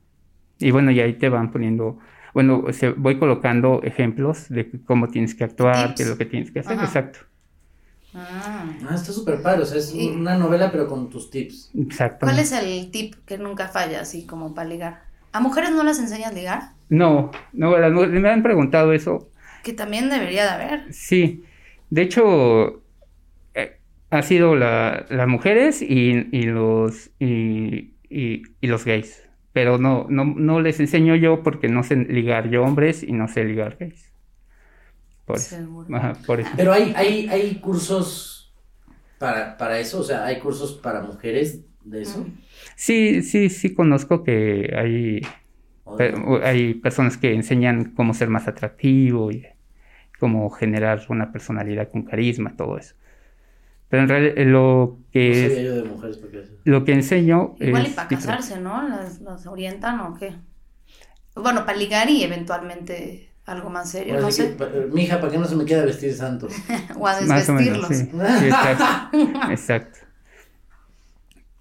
[0.59, 1.99] Y bueno, y ahí te van poniendo,
[2.35, 6.51] bueno, se, voy colocando ejemplos de cómo tienes que actuar, qué es lo que tienes
[6.51, 6.85] que hacer, Ajá.
[6.87, 7.21] exacto.
[8.15, 8.67] Ah.
[8.89, 11.71] Ah, está súper padre, o sea, es Y- una novela pero con tus tips.
[11.79, 12.27] Exacto.
[12.27, 15.03] ¿Cuál es el tip que nunca falla, así como para ligar?
[15.33, 16.63] ¿A mujeres no las enseñas a ligar?
[16.89, 19.31] No, no, me han preguntado eso.
[19.63, 20.93] Que también debería de haber.
[20.95, 21.45] Sí,
[21.91, 22.83] de hecho,
[23.55, 23.79] eh,
[24.11, 29.29] ha sido la- las mujeres y, y los y, y- y los gays.
[29.53, 33.29] Pero no, no, no les enseño yo porque no sé ligar yo hombres y no
[33.29, 34.08] sé ligar gays.
[35.29, 35.57] Por eso.
[35.57, 35.97] Seguro.
[35.97, 36.51] Ajá, por eso.
[36.57, 38.53] Pero hay, hay, hay cursos
[39.19, 42.27] para, para eso, o sea, hay cursos para mujeres de eso.
[42.77, 45.21] Sí, sí, sí conozco que hay,
[46.43, 49.47] hay personas que enseñan cómo ser más atractivo y
[50.19, 52.95] cómo generar una personalidad con carisma, todo eso.
[53.89, 56.53] Pero en realidad lo No que es- yo de mujeres porque eso.
[56.65, 58.27] lo que enseño Igual y es para diferente.
[58.43, 58.87] casarse, ¿no?
[58.89, 60.35] ¿Las, las orientan o qué?
[61.35, 64.57] Bueno, para ligar y eventualmente algo más serio, Ahora no sí sé.
[64.57, 66.53] que, mija, ¿para qué no se me queda vestir santos?
[66.99, 67.89] O a Más o menos, desvestirlos.
[67.89, 68.11] sí.
[68.41, 69.51] Sí, exacto.
[69.51, 69.99] exacto.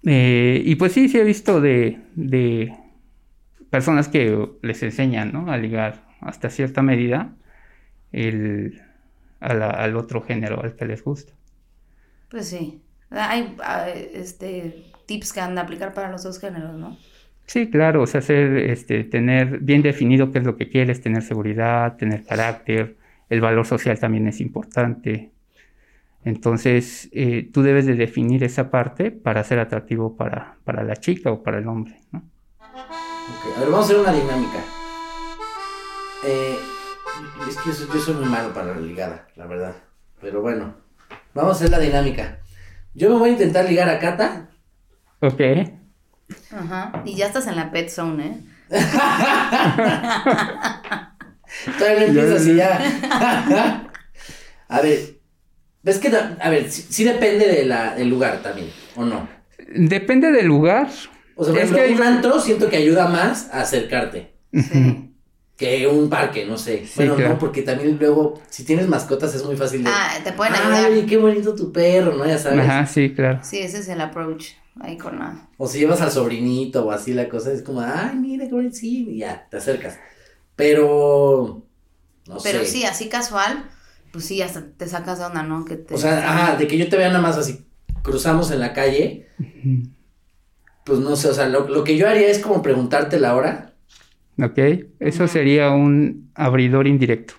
[0.04, 2.72] Eh, y pues sí, sí he visto de, de
[3.70, 5.50] personas que les enseñan, ¿no?
[5.50, 7.34] A ligar hasta cierta medida
[8.12, 8.82] el,
[9.40, 11.32] a la- al otro género al que les gusta.
[12.30, 12.82] Pues sí.
[13.10, 16.98] Hay ah, este, tips que han de aplicar para los dos géneros, ¿no?
[17.48, 21.22] Sí, claro, o sea, hacer, este, tener bien definido qué es lo que quieres, tener
[21.22, 22.98] seguridad, tener carácter,
[23.30, 25.32] el valor social también es importante.
[26.26, 31.32] Entonces, eh, tú debes de definir esa parte para ser atractivo para, para la chica
[31.32, 32.22] o para el hombre, ¿no?
[32.60, 34.58] A ver, vamos a hacer una dinámica.
[36.26, 36.58] Eh,
[37.48, 39.74] es que yo soy, yo soy muy malo para la ligada, la verdad.
[40.20, 40.74] Pero bueno,
[41.32, 42.40] vamos a hacer la dinámica.
[42.92, 44.50] Yo me voy a intentar ligar a Cata.
[45.20, 45.40] Ok,
[46.50, 47.02] Ajá.
[47.04, 48.36] Y ya estás en la pet zone, ¿eh?
[51.78, 53.86] Todavía no empieza así ya.
[54.68, 55.18] a ver,
[55.82, 59.28] ves que, a ver, sí, sí depende de la, del lugar también, ¿o no?
[59.74, 60.88] depende del lugar.
[61.36, 64.34] O sea, por Es ejemplo, que hay- un antro siento que ayuda más a acercarte
[64.52, 65.07] Sí.
[65.58, 66.84] Que un parque, no sé.
[66.94, 67.32] bueno, claro.
[67.32, 69.90] no, porque también luego, si tienes mascotas es muy fácil de...
[69.92, 70.92] Ah, te pueden ayudar.
[70.92, 72.24] Ay, qué bonito tu perro, ¿no?
[72.24, 72.60] Ya sabes.
[72.60, 73.40] Ajá, sí, claro.
[73.42, 74.52] Sí, ese es el approach.
[74.80, 75.48] Ahí con la.
[75.56, 78.76] O si llevas al sobrinito o así la cosa, es como, ay, mira, qué bonito,
[78.76, 79.98] sí, y ya, te acercas.
[80.54, 81.64] Pero,
[82.28, 82.66] no Pero sé.
[82.66, 83.68] sí, así casual,
[84.12, 85.64] pues sí, hasta te sacas de onda, ¿no?
[85.64, 85.92] Que te...
[85.92, 87.66] O sea, ajá, de que yo te vea nada más así,
[88.02, 89.26] cruzamos en la calle,
[90.84, 93.74] pues no sé, o sea, lo, lo que yo haría es como preguntarte la hora,
[94.40, 94.58] Ok,
[95.00, 97.34] eso sería un abridor indirecto.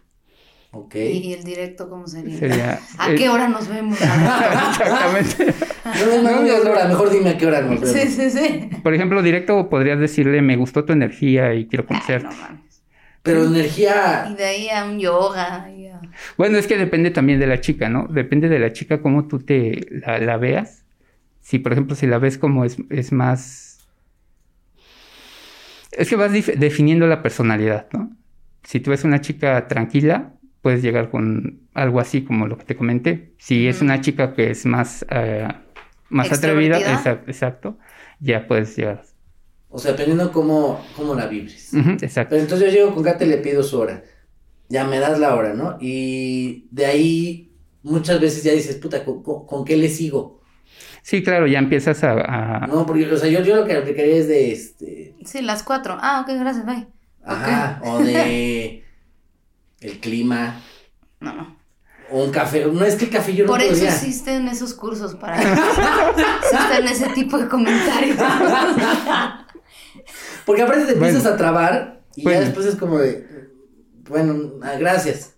[0.72, 0.96] ¿ok?
[0.96, 2.38] ¿Y el directo cómo sería?
[2.38, 2.80] Sería...
[2.98, 4.00] ¿A eh, qué hora nos vemos?
[4.02, 5.54] Exactamente.
[5.86, 7.90] No, no, no, la hora, mejor dime a qué hora nos vemos.
[7.90, 8.70] sí, sí, sí.
[8.84, 12.28] Por ejemplo, directo podrías decirle, me gustó tu energía y quiero Ay, conocerte.
[12.28, 12.84] no mames.
[13.24, 15.70] Pero Y energía, de ahí a un yoga.
[15.76, 16.02] y a-
[16.38, 18.08] Bueno, es que depende también de la chica, ¿no?
[18.08, 20.86] Depende de la chica cómo tú te la, la veas.
[21.42, 23.69] Si, por ejemplo, si la ves como es, es más...
[26.00, 28.16] Es que vas definiendo la personalidad, ¿no?
[28.64, 32.76] Si tú ves una chica tranquila, puedes llegar con algo así como lo que te
[32.76, 33.34] comenté.
[33.38, 35.48] Si es una chica que es más, eh,
[36.10, 37.78] más atrevida, exacto, exacto,
[38.20, 39.04] ya puedes llegar.
[39.70, 41.74] o sea, dependiendo cómo, cómo la vibres.
[42.02, 42.30] Exacto.
[42.32, 44.04] Pero entonces yo llego con Kate y le pido su hora.
[44.70, 45.78] Ya me das la hora, ¿no?
[45.82, 47.52] Y de ahí
[47.84, 50.39] muchas veces ya dices, puta, ¿con, con- con qué le sigo?
[51.02, 52.12] Sí, claro, ya empiezas a...
[52.64, 55.16] a- No, porque, o sea, yo, yo lo que aplicaría es de este.
[55.26, 55.98] Sí, las cuatro.
[56.00, 56.88] Ah, ok, gracias, bye.
[57.26, 58.84] Ajá, o de.
[59.82, 60.60] El clima.
[61.22, 61.58] No, no.
[62.12, 62.66] O un café.
[62.66, 63.90] No es que el café yo no Por eso podría.
[63.94, 68.18] existen esos cursos para existen ese tipo de comentarios.
[70.46, 71.36] Porque aparte te empiezas Bueno.
[71.36, 72.40] a trabar y Bueno.
[72.40, 73.28] ya después es como de.
[74.10, 75.36] Bueno, gracias.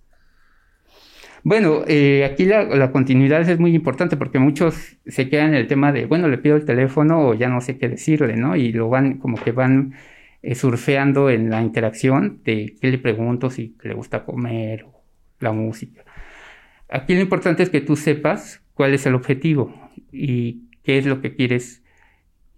[1.44, 5.92] Bueno, eh, aquí la, continuidad es muy importante porque muchos se quedan en el tema
[5.92, 8.56] de, bueno, le pido el teléfono o ya no sé qué decirle, ¿no?
[8.56, 9.96] Y lo van, como que van
[10.44, 15.04] eh, surfeando en la interacción de qué le pregunto, si le gusta comer o
[15.40, 16.04] la música.
[16.90, 19.74] Aquí lo importante es que tú sepas cuál es el objetivo
[20.12, 21.84] y qué es lo que quieres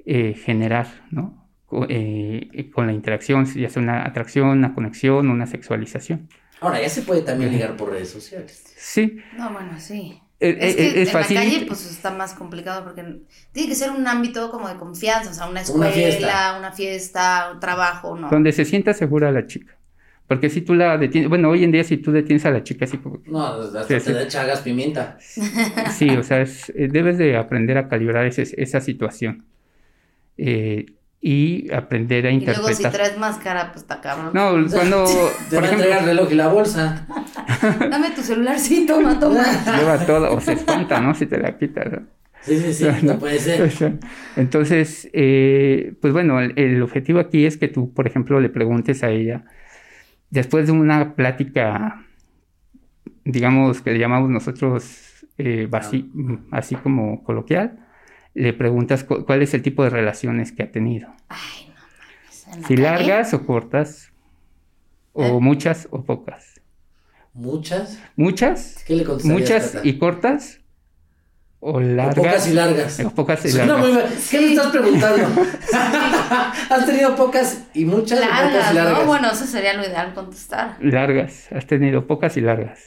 [0.05, 1.47] eh, generar, ¿no?
[1.65, 1.87] Co-
[2.73, 6.27] con la interacción, ya sea una atracción, una conexión, una sexualización.
[6.61, 8.63] Ahora, ya se puede también ligar por redes sociales.
[8.77, 10.19] Sí, No, bueno, sí.
[10.39, 11.35] Eh, Es eh, que es en fácil.
[11.35, 13.03] la calle pues está más complicado porque
[13.53, 16.55] tiene que ser un ámbito como de confianza, o sea, una escuela, Una fiesta.
[16.59, 18.29] una fiesta, un trabajo, ¿no?
[18.29, 19.77] donde se sienta segura la chica.
[20.27, 22.85] Porque si tú la detienes, bueno, hoy en día si tú detienes a la chica
[22.85, 24.13] así como, No, hasta Sí, te sí.
[24.13, 25.17] da chagas pimienta.
[25.19, 29.45] sí, o sea, es- eh, debes de aprender a calibrar ese- esa situación
[30.37, 30.87] Eh,
[31.25, 32.91] y aprender a Y luego si interpretar.
[32.91, 34.31] traes máscara, pues está cabrón.
[34.33, 35.05] No, cuando,
[35.49, 37.07] Te por va a entregar el ejemplo, reloj y la bolsa.
[37.89, 39.41] Dame tu celular, sí, toma, toma.
[39.77, 41.15] lleva todo o se espanta, ¿no?
[41.15, 41.89] Si te la quitas.
[41.93, 41.99] ¿no?
[42.41, 43.99] Sí, sí, sí, no puede ser.
[44.35, 49.01] Entonces, eh, pues bueno, el, el objetivo aquí es que tú, por ejemplo, le preguntes
[49.01, 49.45] a ella,
[50.29, 52.05] después de una plática,
[53.23, 55.69] digamos, que le llamamos nosotros eh,
[56.51, 57.82] así como coloquial,
[58.33, 61.09] le preguntas cu- cuál es el tipo de relaciones que ha tenido.
[61.29, 62.47] Ay, no mames.
[62.47, 62.81] ¿en la Si calle?
[62.81, 64.11] largas o cortas,
[65.13, 65.31] o ¿Eh?
[65.39, 66.61] muchas o pocas.
[67.33, 67.99] ¿Muchas?
[68.15, 70.59] Muchas, ¿Qué le muchas y cortas,
[71.59, 72.15] o O largas.
[72.15, 72.99] pocas y largas.
[72.99, 73.79] o pocas y largas.
[73.79, 74.05] muy mal.
[74.29, 75.27] ¿Qué me estás preguntando?
[76.69, 78.99] ¿Has tenido pocas y muchas pocas Largas, y largas?
[78.99, 79.05] ¿no?
[79.05, 80.77] Bueno, eso sería lo ideal contestar.
[80.81, 82.79] Largas, has tenido pocas y largas.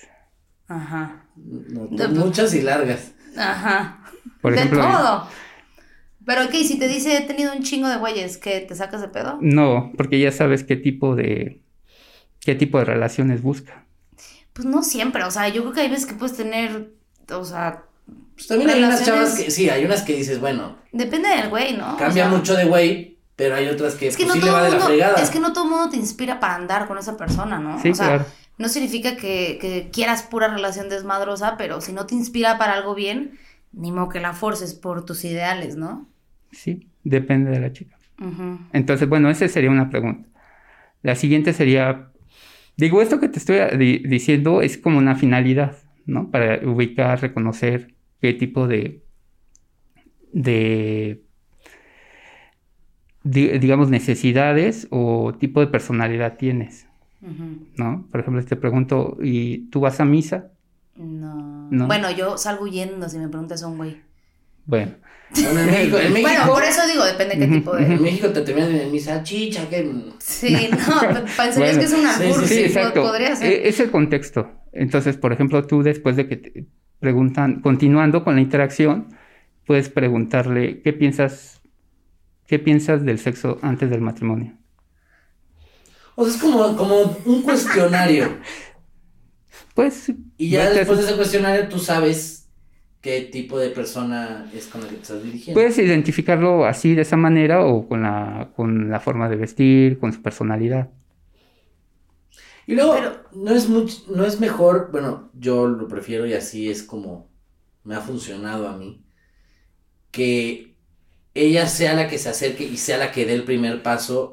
[0.68, 1.24] Ajá.
[1.36, 3.12] No, De- muchas y largas.
[3.36, 4.02] Ajá.
[4.46, 5.28] Por de ejemplo, todo.
[6.24, 8.60] Pero, ok, si te dice he tenido un chingo de güeyes, ¿qué?
[8.60, 9.38] ¿Te sacas de pedo?
[9.40, 11.62] no, porque ya sabes qué tipo de
[12.40, 13.84] qué tipo de relaciones busca.
[14.52, 16.92] Pues no siempre, o sea, yo creo que hay veces que puedes tener,
[17.30, 17.82] o sea,
[18.34, 21.76] Pues también hay unas chavas que, sí, hay unas que dices, bueno, depende del güey,
[21.76, 21.94] ¿no?
[21.94, 24.46] O cambia sea, mucho de güey, pero hay otras que, Es que, pues, no sí
[24.46, 25.22] le va todo de la mundo, fregada.
[25.22, 27.80] es que no todo el mundo te inspira para andar con esa persona, ¿no?
[27.82, 28.26] Sí, o sea, claro.
[28.56, 32.94] no significa que, que quieras pura relación desmadrosa, pero si no te inspira para algo
[32.94, 33.38] bien,
[33.76, 36.08] ni modo que la forces por tus ideales, ¿no?
[36.50, 37.96] Sí, depende de la chica.
[38.72, 40.28] Entonces, bueno, esa sería una pregunta.
[41.02, 42.10] La siguiente sería,
[42.76, 46.30] digo, esto que te estoy di- diciendo es como una finalidad, ¿no?
[46.30, 49.02] Para ubicar, reconocer qué tipo de,
[50.32, 51.22] de,
[53.22, 56.86] di- digamos, necesidades o tipo de personalidad tienes.
[57.76, 58.06] ¿no?
[58.10, 60.50] Por ejemplo, te pregunto, ¿y tú vas a misa?
[60.96, 61.55] No.
[61.70, 61.86] No.
[61.86, 64.00] Bueno, yo salgo huyendo si me preguntas a un güey.
[64.64, 64.92] Bueno,
[65.30, 67.84] Bueno, en México, en México, Bueno, por eso digo, depende qué tipo de.
[67.84, 70.12] en México te terminan en misa, chicha, que...
[70.18, 71.00] Sí, no,
[71.36, 73.02] pensarías Bueno, que es un sí, sí, Sí, sí, exacto.
[73.02, 73.52] podría ser.
[73.52, 74.50] E- Es el contexto.
[74.72, 76.66] Entonces, por ejemplo, tú después de que te
[77.00, 79.08] preguntan, continuando con la interacción,
[79.66, 81.60] puedes preguntarle qué piensas,
[82.46, 84.54] qué piensas del sexo antes del matrimonio.
[86.14, 88.28] O sea, es como, como un cuestionario.
[89.76, 92.48] Pues, Y ya después de ese cuestionario tú sabes
[93.02, 95.60] qué tipo de persona es con la que te estás dirigiendo.
[95.60, 100.12] puedes identificarlo así de esa manera o con la, con la forma de vestir, con
[100.12, 100.90] su personalidad.
[102.66, 106.70] Y luego, Pero- no es much- no es mejor, bueno, yo lo prefiero y así
[106.70, 107.30] es como
[107.84, 109.04] me ha funcionado a mí,
[110.10, 110.76] que
[111.34, 114.32] ella sea la que se acerque y sea la que dé el primer paso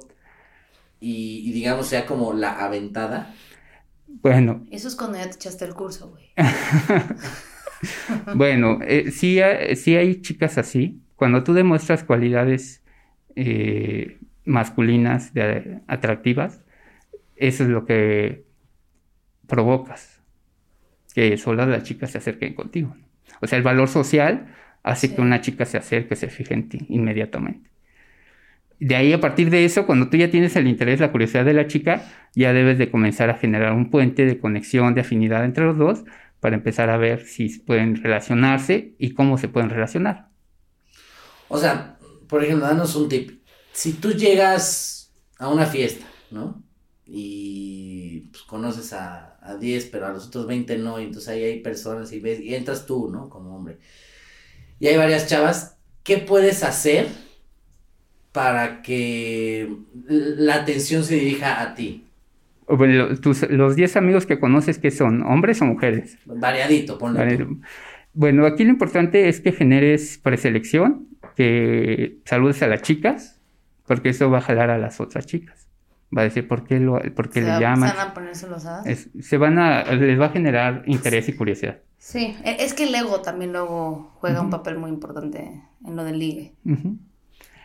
[1.00, 3.36] y, y digamos sea como la aventada.
[4.22, 6.32] Bueno, Eso es cuando ya te echaste el curso, güey.
[8.36, 11.02] Bueno, eh, sí, hay- sí hay chicas así.
[11.16, 12.82] Cuando tú demuestras cualidades
[13.36, 16.62] eh, masculinas de- atractivas,
[17.36, 18.46] eso es lo que
[19.48, 20.22] provocas.
[21.14, 22.96] Que solo las chicas se acerquen contigo.
[23.42, 24.48] O sea, el valor social
[24.84, 25.16] hace Sí.
[25.16, 27.70] que una chica se acerque, se fije en ti inmediatamente.
[28.80, 31.54] De ahí, a partir de eso, cuando tú ya tienes el interés, la curiosidad de
[31.54, 35.66] la chica, ya debes de comenzar a generar un puente de conexión, de afinidad entre
[35.66, 36.04] los dos,
[36.40, 40.30] para empezar a ver si pueden relacionarse y cómo se pueden relacionar.
[41.48, 41.98] O sea,
[42.28, 43.44] por ejemplo, danos un tip.
[43.72, 46.64] Si tú llegas a una fiesta, ¿no?
[47.06, 51.44] Y pues, conoces a, a 10, pero a los otros 20 no, y entonces ahí
[51.44, 53.30] hay personas y ves, y entras tú, ¿no?
[53.30, 53.80] Como hombre.
[54.80, 57.08] y hay varias chavas, ¿qué puedes hacer
[58.34, 59.70] para que
[60.08, 62.04] la atención se dirija a ti?
[62.68, 65.22] Bueno, tus- los 10 amigos que conoces, que son?
[65.24, 66.18] ¿Hombres o mujeres?
[66.26, 67.20] Variadito, ponle.
[67.20, 67.38] Vale.
[67.38, 67.62] tú.
[68.14, 73.40] Bueno, aquí lo importante es que generes preselección, que saludes a las chicas,
[73.88, 75.68] porque eso va a jalar a las otras chicas.
[76.16, 77.90] Va a decir por qué, lo, por qué Se le va- llaman.
[77.90, 78.86] se van a poner celosadas.
[78.86, 81.80] Es- se van a, les va a generar interés y curiosidad.
[81.98, 86.04] Sí, e- es que el ego también luego juega un papel muy importante en lo
[86.04, 86.54] del ligue.
[86.66, 86.98] Ujú.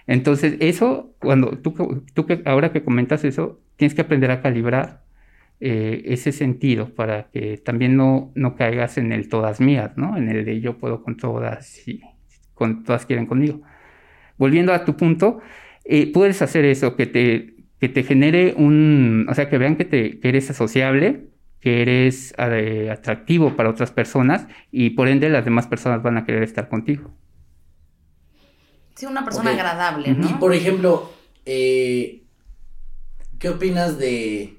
[0.09, 5.05] Entonces, eso, cuando tú, tú que ahora que comentas eso, tienes que aprender a calibrar
[5.61, 10.17] eh, ese sentido para que también no, no caigas en el todas mías, ¿no?
[10.17, 12.01] En el de yo puedo con todas y
[12.55, 13.61] con todas quieren conmigo.
[14.39, 15.41] Volviendo a tu punto,
[15.85, 19.85] eh, puedes hacer eso, que te, que te genere un, o sea, que vean que,
[19.85, 21.29] te, que eres sociable,
[21.61, 26.25] que eres eh, atractivo para otras personas y por ende las demás personas van a
[26.25, 27.13] querer estar contigo.
[28.99, 30.41] Sí, una persona agradable, Y ¿no?
[30.41, 31.13] por ejemplo,
[31.47, 32.25] eh,
[33.39, 34.59] ¿qué opinas de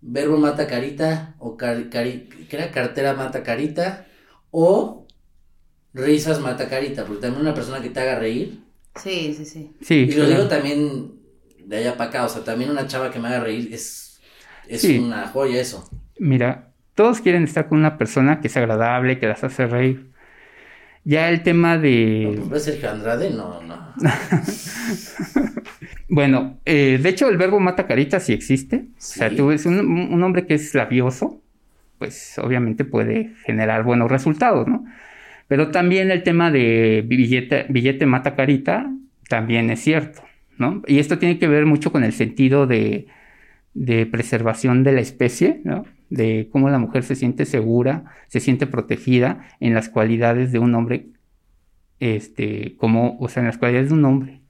[0.00, 2.70] verbo mata carita o cari- cari- ¿qué era?
[2.70, 4.06] cartera mata carita
[4.50, 5.06] o
[5.92, 7.04] risas mata carita?
[7.04, 8.60] Porque también una persona que te haga reír,
[8.96, 9.70] Sí, sí, sí.
[9.82, 11.12] Sí, y lo digo también
[11.66, 14.20] de allá para acá, o sea, también una chava que me haga reír es,
[14.66, 14.98] es Sí.
[14.98, 15.86] una joya eso.
[16.18, 20.10] Mira, todos quieren estar con una persona que es agradable, que las hace reír.
[21.08, 22.34] Ya el tema No, de...
[22.36, 23.30] pues, ¿ves Sergio Andrade?
[23.30, 23.94] No, no.
[26.10, 28.86] Bueno, eh, de hecho el verbo mata carita sí existe.
[28.90, 31.42] O sea, tú ves un, un hombre que es labioso,
[31.98, 34.84] pues obviamente puede generar buenos resultados, ¿no?
[35.48, 38.90] Pero también el tema de billete, billete mata carita
[39.30, 40.22] también es cierto,
[40.58, 40.82] ¿no?
[40.86, 43.06] Y esto tiene que ver mucho con el sentido de,
[43.72, 45.84] de preservación de la especie, ¿no?
[46.10, 50.74] De cómo la mujer se siente segura, se siente protegida en las cualidades de un
[50.74, 51.08] hombre,
[52.00, 54.40] este, como, o sea, en las cualidades de un hombre,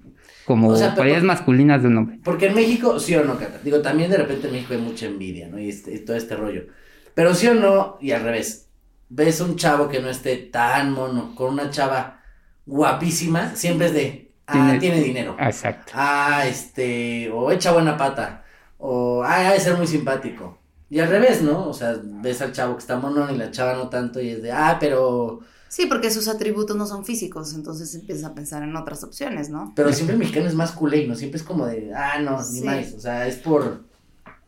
[0.44, 2.20] como O sea, cualidades masculinas de un hombre.
[2.24, 3.58] Porque en México, sí o no, Cata.
[3.64, 5.58] Digo, también de repente en México hay mucha envidia, ¿no?
[5.58, 6.66] Y, este- y todo este rollo.
[7.14, 8.68] Pero sí o no, y al revés.
[9.10, 12.20] Ves un chavo que no esté tan mono, con una chava
[12.66, 15.36] guapísima, siempre es de, ah, Tiene- tiene, dinero.
[15.40, 15.92] Exacto.
[15.94, 18.44] Ah, este, o echa buena pata.
[18.78, 20.57] O, ah, ha de ser muy simpático.
[20.90, 21.68] Y al revés, ¿no?
[21.68, 24.42] O sea, ves al chavo que está mono y la chava no tanto y es
[24.42, 28.74] de, ah, pero, Sí, porque sus atributos no son físicos, entonces empiezas a pensar en
[28.74, 29.72] otras opciones, ¿no?
[29.76, 31.14] pero siempre el mexicano es más culé, ¿no?
[31.14, 32.64] Siempre es como de, ah, no, ni Sí.
[32.64, 32.94] más.
[32.94, 33.84] O sea, es por,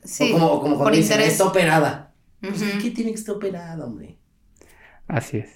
[0.03, 1.32] Sí, o como, o como por cuando dicen, interés.
[1.34, 2.14] está operada.
[2.41, 2.80] Pues, Ujú.
[2.82, 4.16] ¿Qué tiene que estar operada, hombre?
[5.09, 5.51] Así es.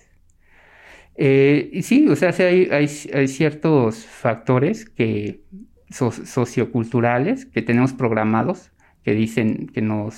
[1.17, 5.45] Eh, y sí, o sea, sí hay, hay, hay ciertos factores que
[5.89, 8.73] so- socioculturales que tenemos programados
[9.03, 10.17] que dicen que nos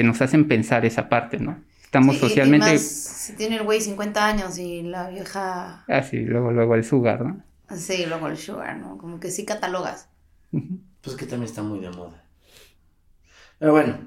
[0.00, 1.62] que nos hacen pensar esa parte, ¿no?
[1.84, 5.84] Estamos Sí, y- y socialmente más si tiene el güey 50 años y la vieja,
[5.88, 7.42] así, luego luego el sugar, ¿no?
[7.76, 8.96] sí, luego el sugar, ¿no?
[8.96, 10.08] Como que sí catalogas.
[11.02, 12.24] Pues que también está muy de moda.
[13.58, 13.98] Pero bueno,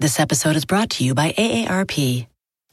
[0.00, 2.26] This episode is brought to you by AARP.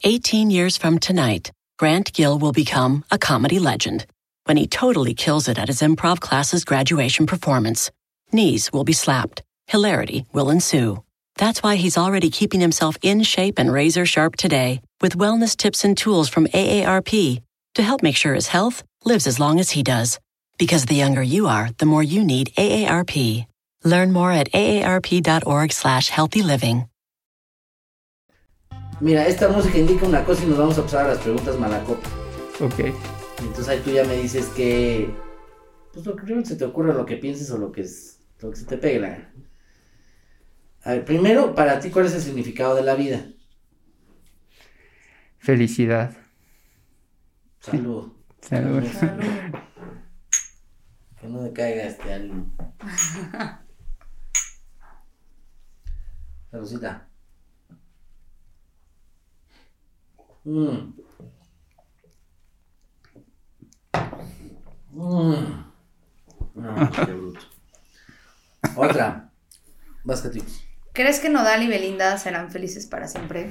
[0.04, 4.04] 18 years from tonight, Grant Gill will become a comedy legend
[4.44, 7.90] when he totally kills it at his improv class's graduation performance.
[8.32, 11.02] Knees will be slapped, hilarity will ensue.
[11.38, 15.84] That's why he's already keeping himself in shape and razor sharp today with wellness tips
[15.84, 17.42] and tools from AARP
[17.74, 20.18] to help make sure his health lives as long as he does.
[20.58, 23.46] Because the younger you are, the more you need AARP.
[23.84, 26.88] Learn more at aarp.org slash healthy living.
[29.00, 32.08] mira, esta música indica una cosa y nos vamos a pasar a las preguntas malacopa.
[32.60, 32.92] Ok.
[33.40, 35.10] Entonces ahí tú ya me dices que.
[35.92, 38.50] Pues lo que primero se te ocurra, lo que pienses o lo que, es, lo
[38.50, 39.35] que se te pegue la gana.
[40.86, 43.26] A ver, primero, para ti, ¿cuál es el significado de la vida?
[45.38, 46.16] Felicidad.
[47.58, 48.12] Salud.
[48.40, 48.84] Salud.
[51.20, 52.52] Que no me caiga este ánimo.
[56.52, 57.08] Saludcita.
[60.44, 60.92] Mmm.
[64.92, 65.64] Mmm.
[66.54, 67.40] No, qué bruto.
[68.76, 69.32] Otra.
[70.04, 70.65] Vas, Catix.
[70.96, 73.50] ¿Crees que Nodal y Belinda serán felices para siempre?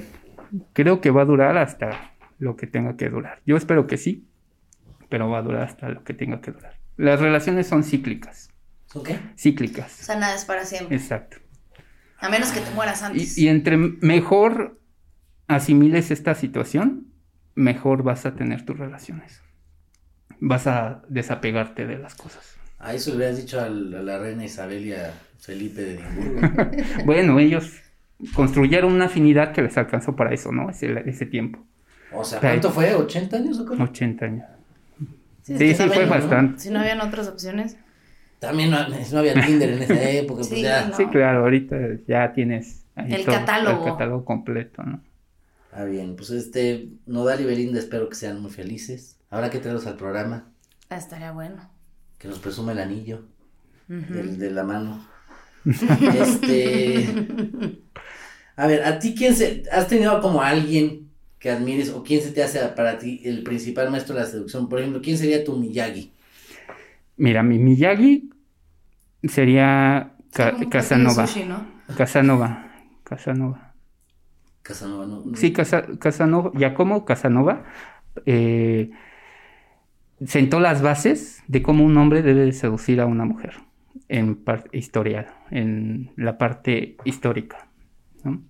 [0.72, 3.40] Creo que va a durar hasta lo que tenga que durar.
[3.46, 4.26] Yo espero que sí,
[5.08, 6.76] pero va a durar hasta lo que tenga que durar.
[6.96, 8.50] Las relaciones son cíclicas,
[8.86, 9.12] ¿Son qué?
[9.12, 9.92] O cíclicas.
[9.92, 10.96] sea, nada es para siempre.
[10.96, 11.36] Exacto.
[12.18, 13.38] A menos que te mueras antes.
[13.38, 14.80] Y, y entre mejor
[15.46, 17.12] asimiles esta situación,
[17.54, 19.40] mejor vas a tener tus relaciones.
[20.40, 22.56] Vas a desapegarte de las cosas.
[22.78, 26.40] A eso le hubieras dicho al- a la reina Isabel y a Felipe de Edimburgo.
[27.06, 27.72] Bueno, ellos
[28.34, 30.70] construyeron una afinidad que les alcanzó para eso, ¿no?
[30.70, 31.64] Ese, ese tiempo.
[32.12, 32.94] O sea, ¿cuánto fue?
[32.94, 33.84] ¿80 años o cómo?
[33.84, 34.44] 80 años.
[35.42, 36.60] Sí, sí, fue bastante.
[36.60, 37.76] Si no habían otras opciones.
[38.40, 40.86] También no, no había Tinder en esa época, pues Sí, ya.
[40.88, 40.96] no.
[40.96, 43.84] Sí, claro, ahorita ya tienes ahí El todo, catálogo.
[43.86, 45.00] El catálogo completo, ¿no?
[45.72, 49.16] Ah, bien, pues este, Nodal y Belinda espero que sean muy felices.
[49.30, 50.52] Habrá que traerlos al programa,
[50.88, 51.68] Ah, estaría bueno.
[52.18, 53.22] Que nos presume el anillo
[53.88, 55.06] del- de la mano.
[55.64, 57.78] este.
[58.56, 59.64] A ver, ¿a ti quién se.
[59.70, 63.90] ¿Has tenido como alguien que admires o quién se te hace para ti el principal
[63.90, 64.68] maestro de la seducción?
[64.68, 66.12] Por ejemplo, ¿quién sería tu Miyagi?
[67.18, 68.30] Mira, mi Miyagi
[69.24, 71.26] sería Ca- Casanova.
[71.26, 71.66] sushi, ¿no?
[71.96, 72.72] Casanova.
[73.04, 73.74] Casanova.
[74.62, 75.24] Casanova, ¿no?
[75.36, 77.64] Sí, Casa- Casanova, Giacomo Casanova
[78.24, 78.90] eh,
[80.24, 83.54] sentó las bases de cómo un hombre debe de seducir a una mujer
[84.08, 87.68] en parte historial, en la parte histórica.
[88.24, 88.42] ¿no?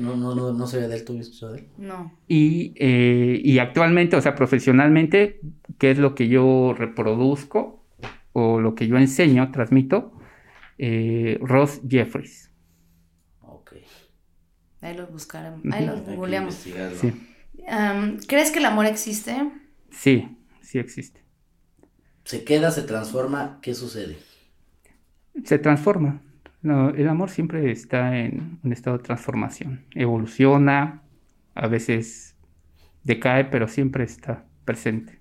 [0.00, 1.68] No, no, no, no sabía de él, ¿tú habías escuchado de él?
[1.78, 2.16] No.
[2.28, 5.40] Y, eh, y actualmente, o sea, profesionalmente,
[5.78, 7.84] ¿qué es lo que yo reproduzco
[8.32, 10.12] o lo que yo enseño, transmito?
[10.78, 12.50] Eh, Ross Jeffries.
[13.40, 13.74] Ok.
[14.80, 15.60] Ahí los buscaremos.
[15.70, 16.54] Ahí los googleamos.
[16.54, 16.72] Sí,
[18.26, 19.50] ¿Crees que el amor existe?
[19.90, 20.26] sí,
[20.72, 21.22] sí existe.
[22.24, 24.16] Se queda, se transforma, ¿qué sucede?
[25.44, 26.22] Se transforma.
[26.62, 29.84] No, el amor siempre está en un estado de transformación.
[29.94, 31.02] Evoluciona,
[31.54, 32.36] a veces
[33.04, 35.20] decae, pero siempre está presente.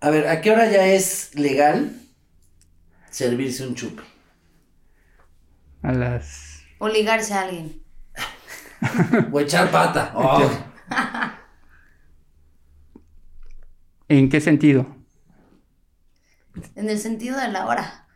[0.00, 1.92] A ver, ¿a qué hora ya es legal
[3.08, 4.02] servirse un chupe?
[5.82, 6.64] A las...
[6.78, 7.80] O ligarse a alguien.
[9.32, 10.12] O echar pata.
[10.16, 11.41] Oh,
[14.18, 14.86] ¿En qué sentido?
[16.74, 18.06] En el sentido de la hora.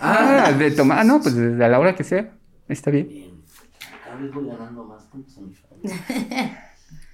[0.00, 2.34] Ah, de tomar, ah, no, pues a la hora que sea,
[2.66, 3.08] está bien.
[3.08, 3.44] Bien.
[4.02, 5.80] Cada vez voy ganando más puntos a mi favor.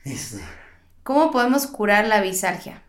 [0.05, 0.43] Este,
[1.03, 2.83] ¿Cómo podemos curar la bisalgia?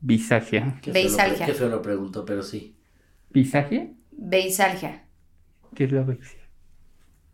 [0.00, 0.78] Bisagia.
[0.80, 1.44] qué Beisalgia.
[1.44, 2.78] Qué feo lo preguntó, pero sí.
[3.28, 3.92] ¿Bisagia?
[4.10, 5.04] Beisalgia.
[5.74, 6.48] ¿Qué es la bisagia?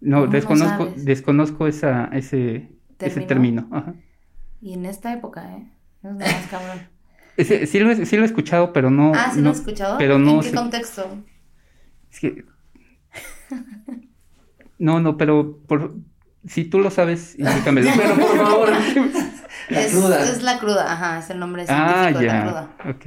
[0.00, 2.68] No, No, no desconozco, desconozco esa, ese,
[2.98, 3.68] ese ¿Término?
[3.70, 3.94] Ajá.
[4.60, 5.72] Y en esta época, ¿eh?
[6.02, 6.88] Es lo más cabrón.
[7.36, 9.12] Ese- sí, lo, he- sí lo he escuchado, pero no.
[9.14, 9.98] ah, ¿sí no- lo has escuchado?
[9.98, 11.18] Pero no ¿En qué contexto?
[12.10, 12.44] es que-
[14.78, 15.94] No, no, pero por,
[16.46, 17.90] si tú lo sabes, indícamelo.
[17.92, 18.68] Dímelo, por favor.
[19.68, 20.22] La es, cruda.
[20.24, 22.42] es la cruda, ajá, es el nombre científico ah, de la ya.
[22.42, 22.70] cruda.
[22.90, 23.06] Ok.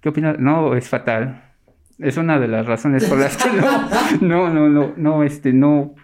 [0.00, 0.38] ¿Qué opinas?
[0.38, 1.42] No, es fatal.
[1.98, 3.88] Es una de las razones por las que no,
[4.20, 5.94] no, no, no, no, este, no,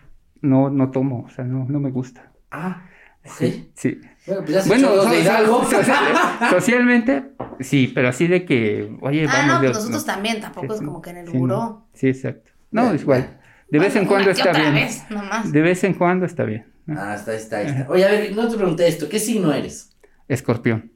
[0.43, 2.33] no, no tomo, o sea, no, no me gusta.
[2.51, 2.83] Ah.
[3.25, 4.01] Sí, sí.
[4.27, 5.65] Bueno, pues ya se Bueno, echó dos de so- Hidalgo.
[5.71, 7.25] so- so- socialmente,
[7.61, 9.47] sí, pero así de que, oye, Ah, vamos.
[9.55, 10.13] no, pues nosotros no.
[10.13, 11.57] también, tampoco es como que en el sí, buró.
[11.57, 11.89] no.
[11.95, 12.51] Sí, exacto.
[12.71, 13.41] No, Ya, es igual.
[13.71, 14.75] De vez en cuando está bien.
[14.75, 15.51] vez, nomás.
[15.53, 16.67] De vez en cuando está bien.
[16.87, 17.01] ¿no?
[17.01, 17.87] Ah, está, está, ahí está.
[17.89, 19.09] Oye, a ver, no te pregunté esto.
[19.09, 19.97] ¿Qué signo eres?
[20.29, 20.93] Escorpión,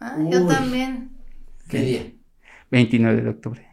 [0.00, 1.10] Ah, yo también.
[1.68, 2.12] ¿Qué día?
[2.70, 3.66] 29 de octubre.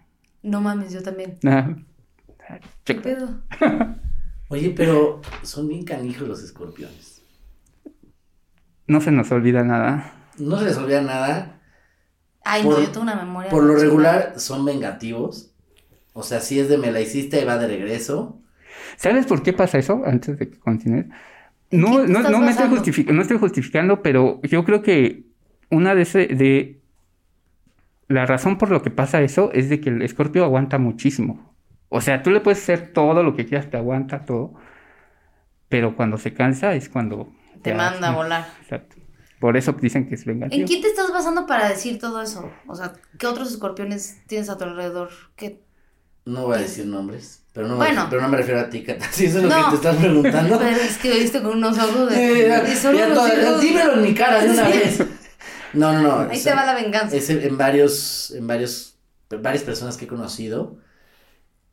[0.44, 1.38] No mames, yo también.
[1.46, 1.70] Ah,
[2.84, 3.42] ¿Qué pedo?
[4.50, 7.11] Oye, pero son bien canijos los escorpiones.
[8.92, 10.12] No se nos olvida nada.
[10.38, 11.62] No se les olvida nada.
[12.44, 13.50] Ay, Por- no, yo tengo una memoria.
[13.50, 15.54] Por lo regular son vengativos.
[16.14, 18.42] O sea, si es de me la hiciste y va de regreso.
[18.98, 20.02] ¿Sabes por qué pasa eso?
[20.06, 21.06] Antes de que continúe.
[21.70, 22.68] ¿En No, no, no, me estoy
[23.14, 25.24] no estoy justificando, pero yo creo que
[25.70, 26.82] una de, ese, de
[28.10, 31.56] la razón por lo que pasa eso es de que el escorpio aguanta muchísimo.
[31.90, 34.54] O sea, tú le puedes hacer todo lo que quieras, te aguanta todo,
[35.70, 37.32] pero cuando se cansa es cuando
[37.62, 38.48] Te ya- manda a volar.
[38.62, 38.96] Exacto.
[39.40, 40.62] Por eso dicen que es vengativo.
[40.62, 42.52] ¿En quién te estás basando para decir todo eso?
[42.68, 45.10] O sea, ¿qué otros escorpiones tienes a tu alrededor?
[45.36, 45.62] ¿Qué?
[46.26, 47.44] No voy a decir nombres.
[47.54, 48.04] Pero no, Bueno.
[48.04, 49.06] me, pero no me refiero a ti, Cata.
[49.12, 49.56] Si eso es lo No.
[49.66, 50.58] que te estás preguntando.
[50.60, 52.72] Pero es que viste con unos ojos Eh, ya- de...
[52.72, 54.78] y solo ya todo- dímelo en mi cara de una Sí.
[54.78, 55.00] vez.
[55.74, 56.20] No, no, no.
[56.20, 57.16] Ahí o te sea, va la venganza.
[57.16, 58.96] Es en varios, en varios,
[59.42, 60.78] varias personas que he conocido.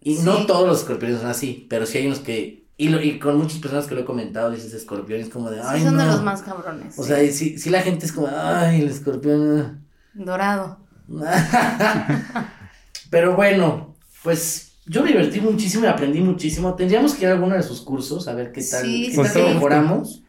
[0.00, 0.22] Y Sí.
[0.24, 3.36] no todos los escorpiones son así, pero sí hay unos que, y, lo- y con
[3.36, 6.02] muchas personas que lo he comentado, dices escorpión, es como de, ay, Sí, son no.
[6.04, 6.98] de los más cabrones.
[6.98, 9.84] O sea, y sí, sí la gente es como, ay, el escorpión.
[10.14, 10.78] Dorado.
[13.10, 16.74] Pero bueno, pues yo me divertí muchísimo y aprendí muchísimo.
[16.74, 19.16] Tendríamos que ir a alguno de sus cursos a ver qué tal, Sí, qué sí,
[19.16, 19.40] tal sí.
[19.54, 20.22] mejoramos.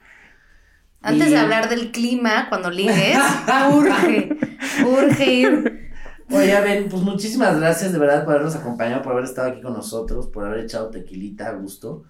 [1.02, 3.18] Antes Y- de hablar del clima, cuando ligues,
[3.74, 4.38] urge,
[4.86, 5.89] urge ir.
[6.32, 9.62] Oye, a ver, pues muchísimas gracias de verdad por habernos acompañado, por haber estado aquí
[9.62, 12.04] con nosotros, por haber echado tequilita a gusto.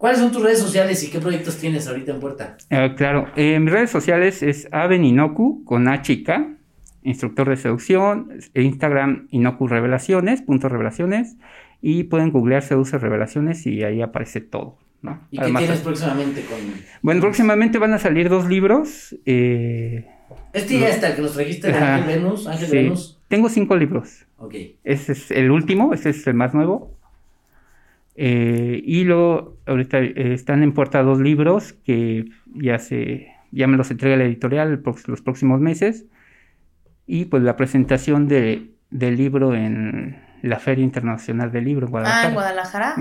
[0.00, 2.56] ¿Cuáles son tus redes sociales y qué proyectos tienes ahorita en puerta?
[2.70, 6.54] Ah, claro, en mis redes sociales es Aven Inoku con H y K,
[7.02, 11.36] instructor de seducción, e Instagram Inoku Revelaciones, punto revelaciones,
[11.82, 15.20] y pueden googlear Seduce Revelaciones y ahí aparece todo, ¿no?
[15.30, 16.56] ¿Y qué tienes próximamente con...?
[17.02, 20.06] Bueno, próximamente van a salir dos libros, eh,
[20.54, 21.74] Este ya está, el que nos trajiste de.
[21.74, 22.76] Ángel Venus, Ángel Sí.
[22.76, 23.20] Venus.
[23.28, 24.24] Tengo cinco libros.
[24.38, 24.54] Ok.
[24.82, 26.96] Ese es el último, ese es el más nuevo.
[28.22, 33.78] Eh, y luego, ahorita eh, están en puerta dos libros que ya se, ya me
[33.78, 36.04] los entrega la editorial los próximos meses.
[37.06, 42.22] Y pues la presentación de, del libro en la Feria Internacional del Libro en Guadalajara.
[42.22, 42.94] Ah, en Guadalajara.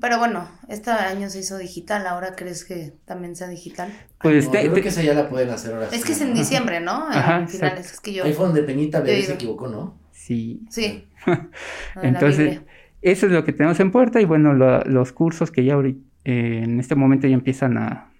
[0.00, 3.92] Pero bueno, este año se hizo digital, ¿ahora crees que también sea digital?
[4.20, 5.86] Pues No, te- creo que esa ya la pueden hacer ahora.
[5.86, 7.10] Es sí, que es en diciembre, ¿no?
[7.10, 8.24] En Ajá, finales, es que yo...
[8.24, 9.98] Ahí fue donde Peñita Bebé se equivocó, ¿no?
[10.12, 10.60] sí.
[10.70, 11.08] Sí.
[12.02, 12.60] Entonces.
[13.10, 16.00] Eso es lo que tenemos en puerta y bueno, lo- los cursos que ya ahorita,
[16.24, 18.10] eh, en este momento ya empiezan a,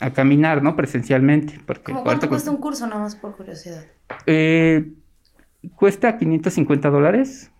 [0.00, 0.76] a caminar, ¿no?
[0.76, 1.60] Presencialmente.
[1.66, 3.84] Porque ¿Cómo cuánto cuesta un curso, nada más por curiosidad?
[4.26, 4.92] Eh,
[5.76, 7.50] cuesta 550 dólares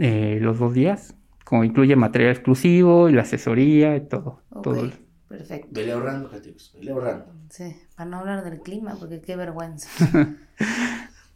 [0.00, 4.40] eh, los dos días, como incluye material exclusivo y la asesoría y todo.
[4.50, 4.90] Ok, todo.
[5.28, 5.68] perfecto.
[5.70, 7.26] Vele ahorrando, Jatius, vele ahorrando.
[7.50, 9.88] Sí, para no hablar del clima, porque qué vergüenza.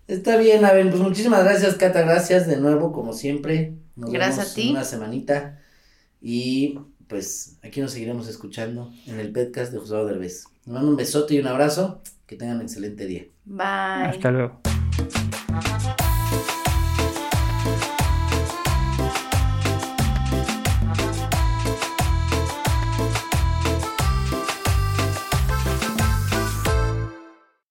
[0.07, 3.75] Está bien, Aben, pues muchísimas gracias, Cata, gracias de nuevo, como siempre.
[3.99, 4.63] Nos Gracias vemos a ti.
[4.63, 5.59] en una semanita.
[6.21, 6.79] Y
[7.09, 10.45] pues aquí nos seguiremos escuchando en el podcast de José Derbez.
[10.65, 12.01] Les mando un besote y un abrazo.
[12.27, 13.25] Que tengan un excelente día.
[13.47, 14.09] Bye.
[14.11, 14.61] Hasta luego.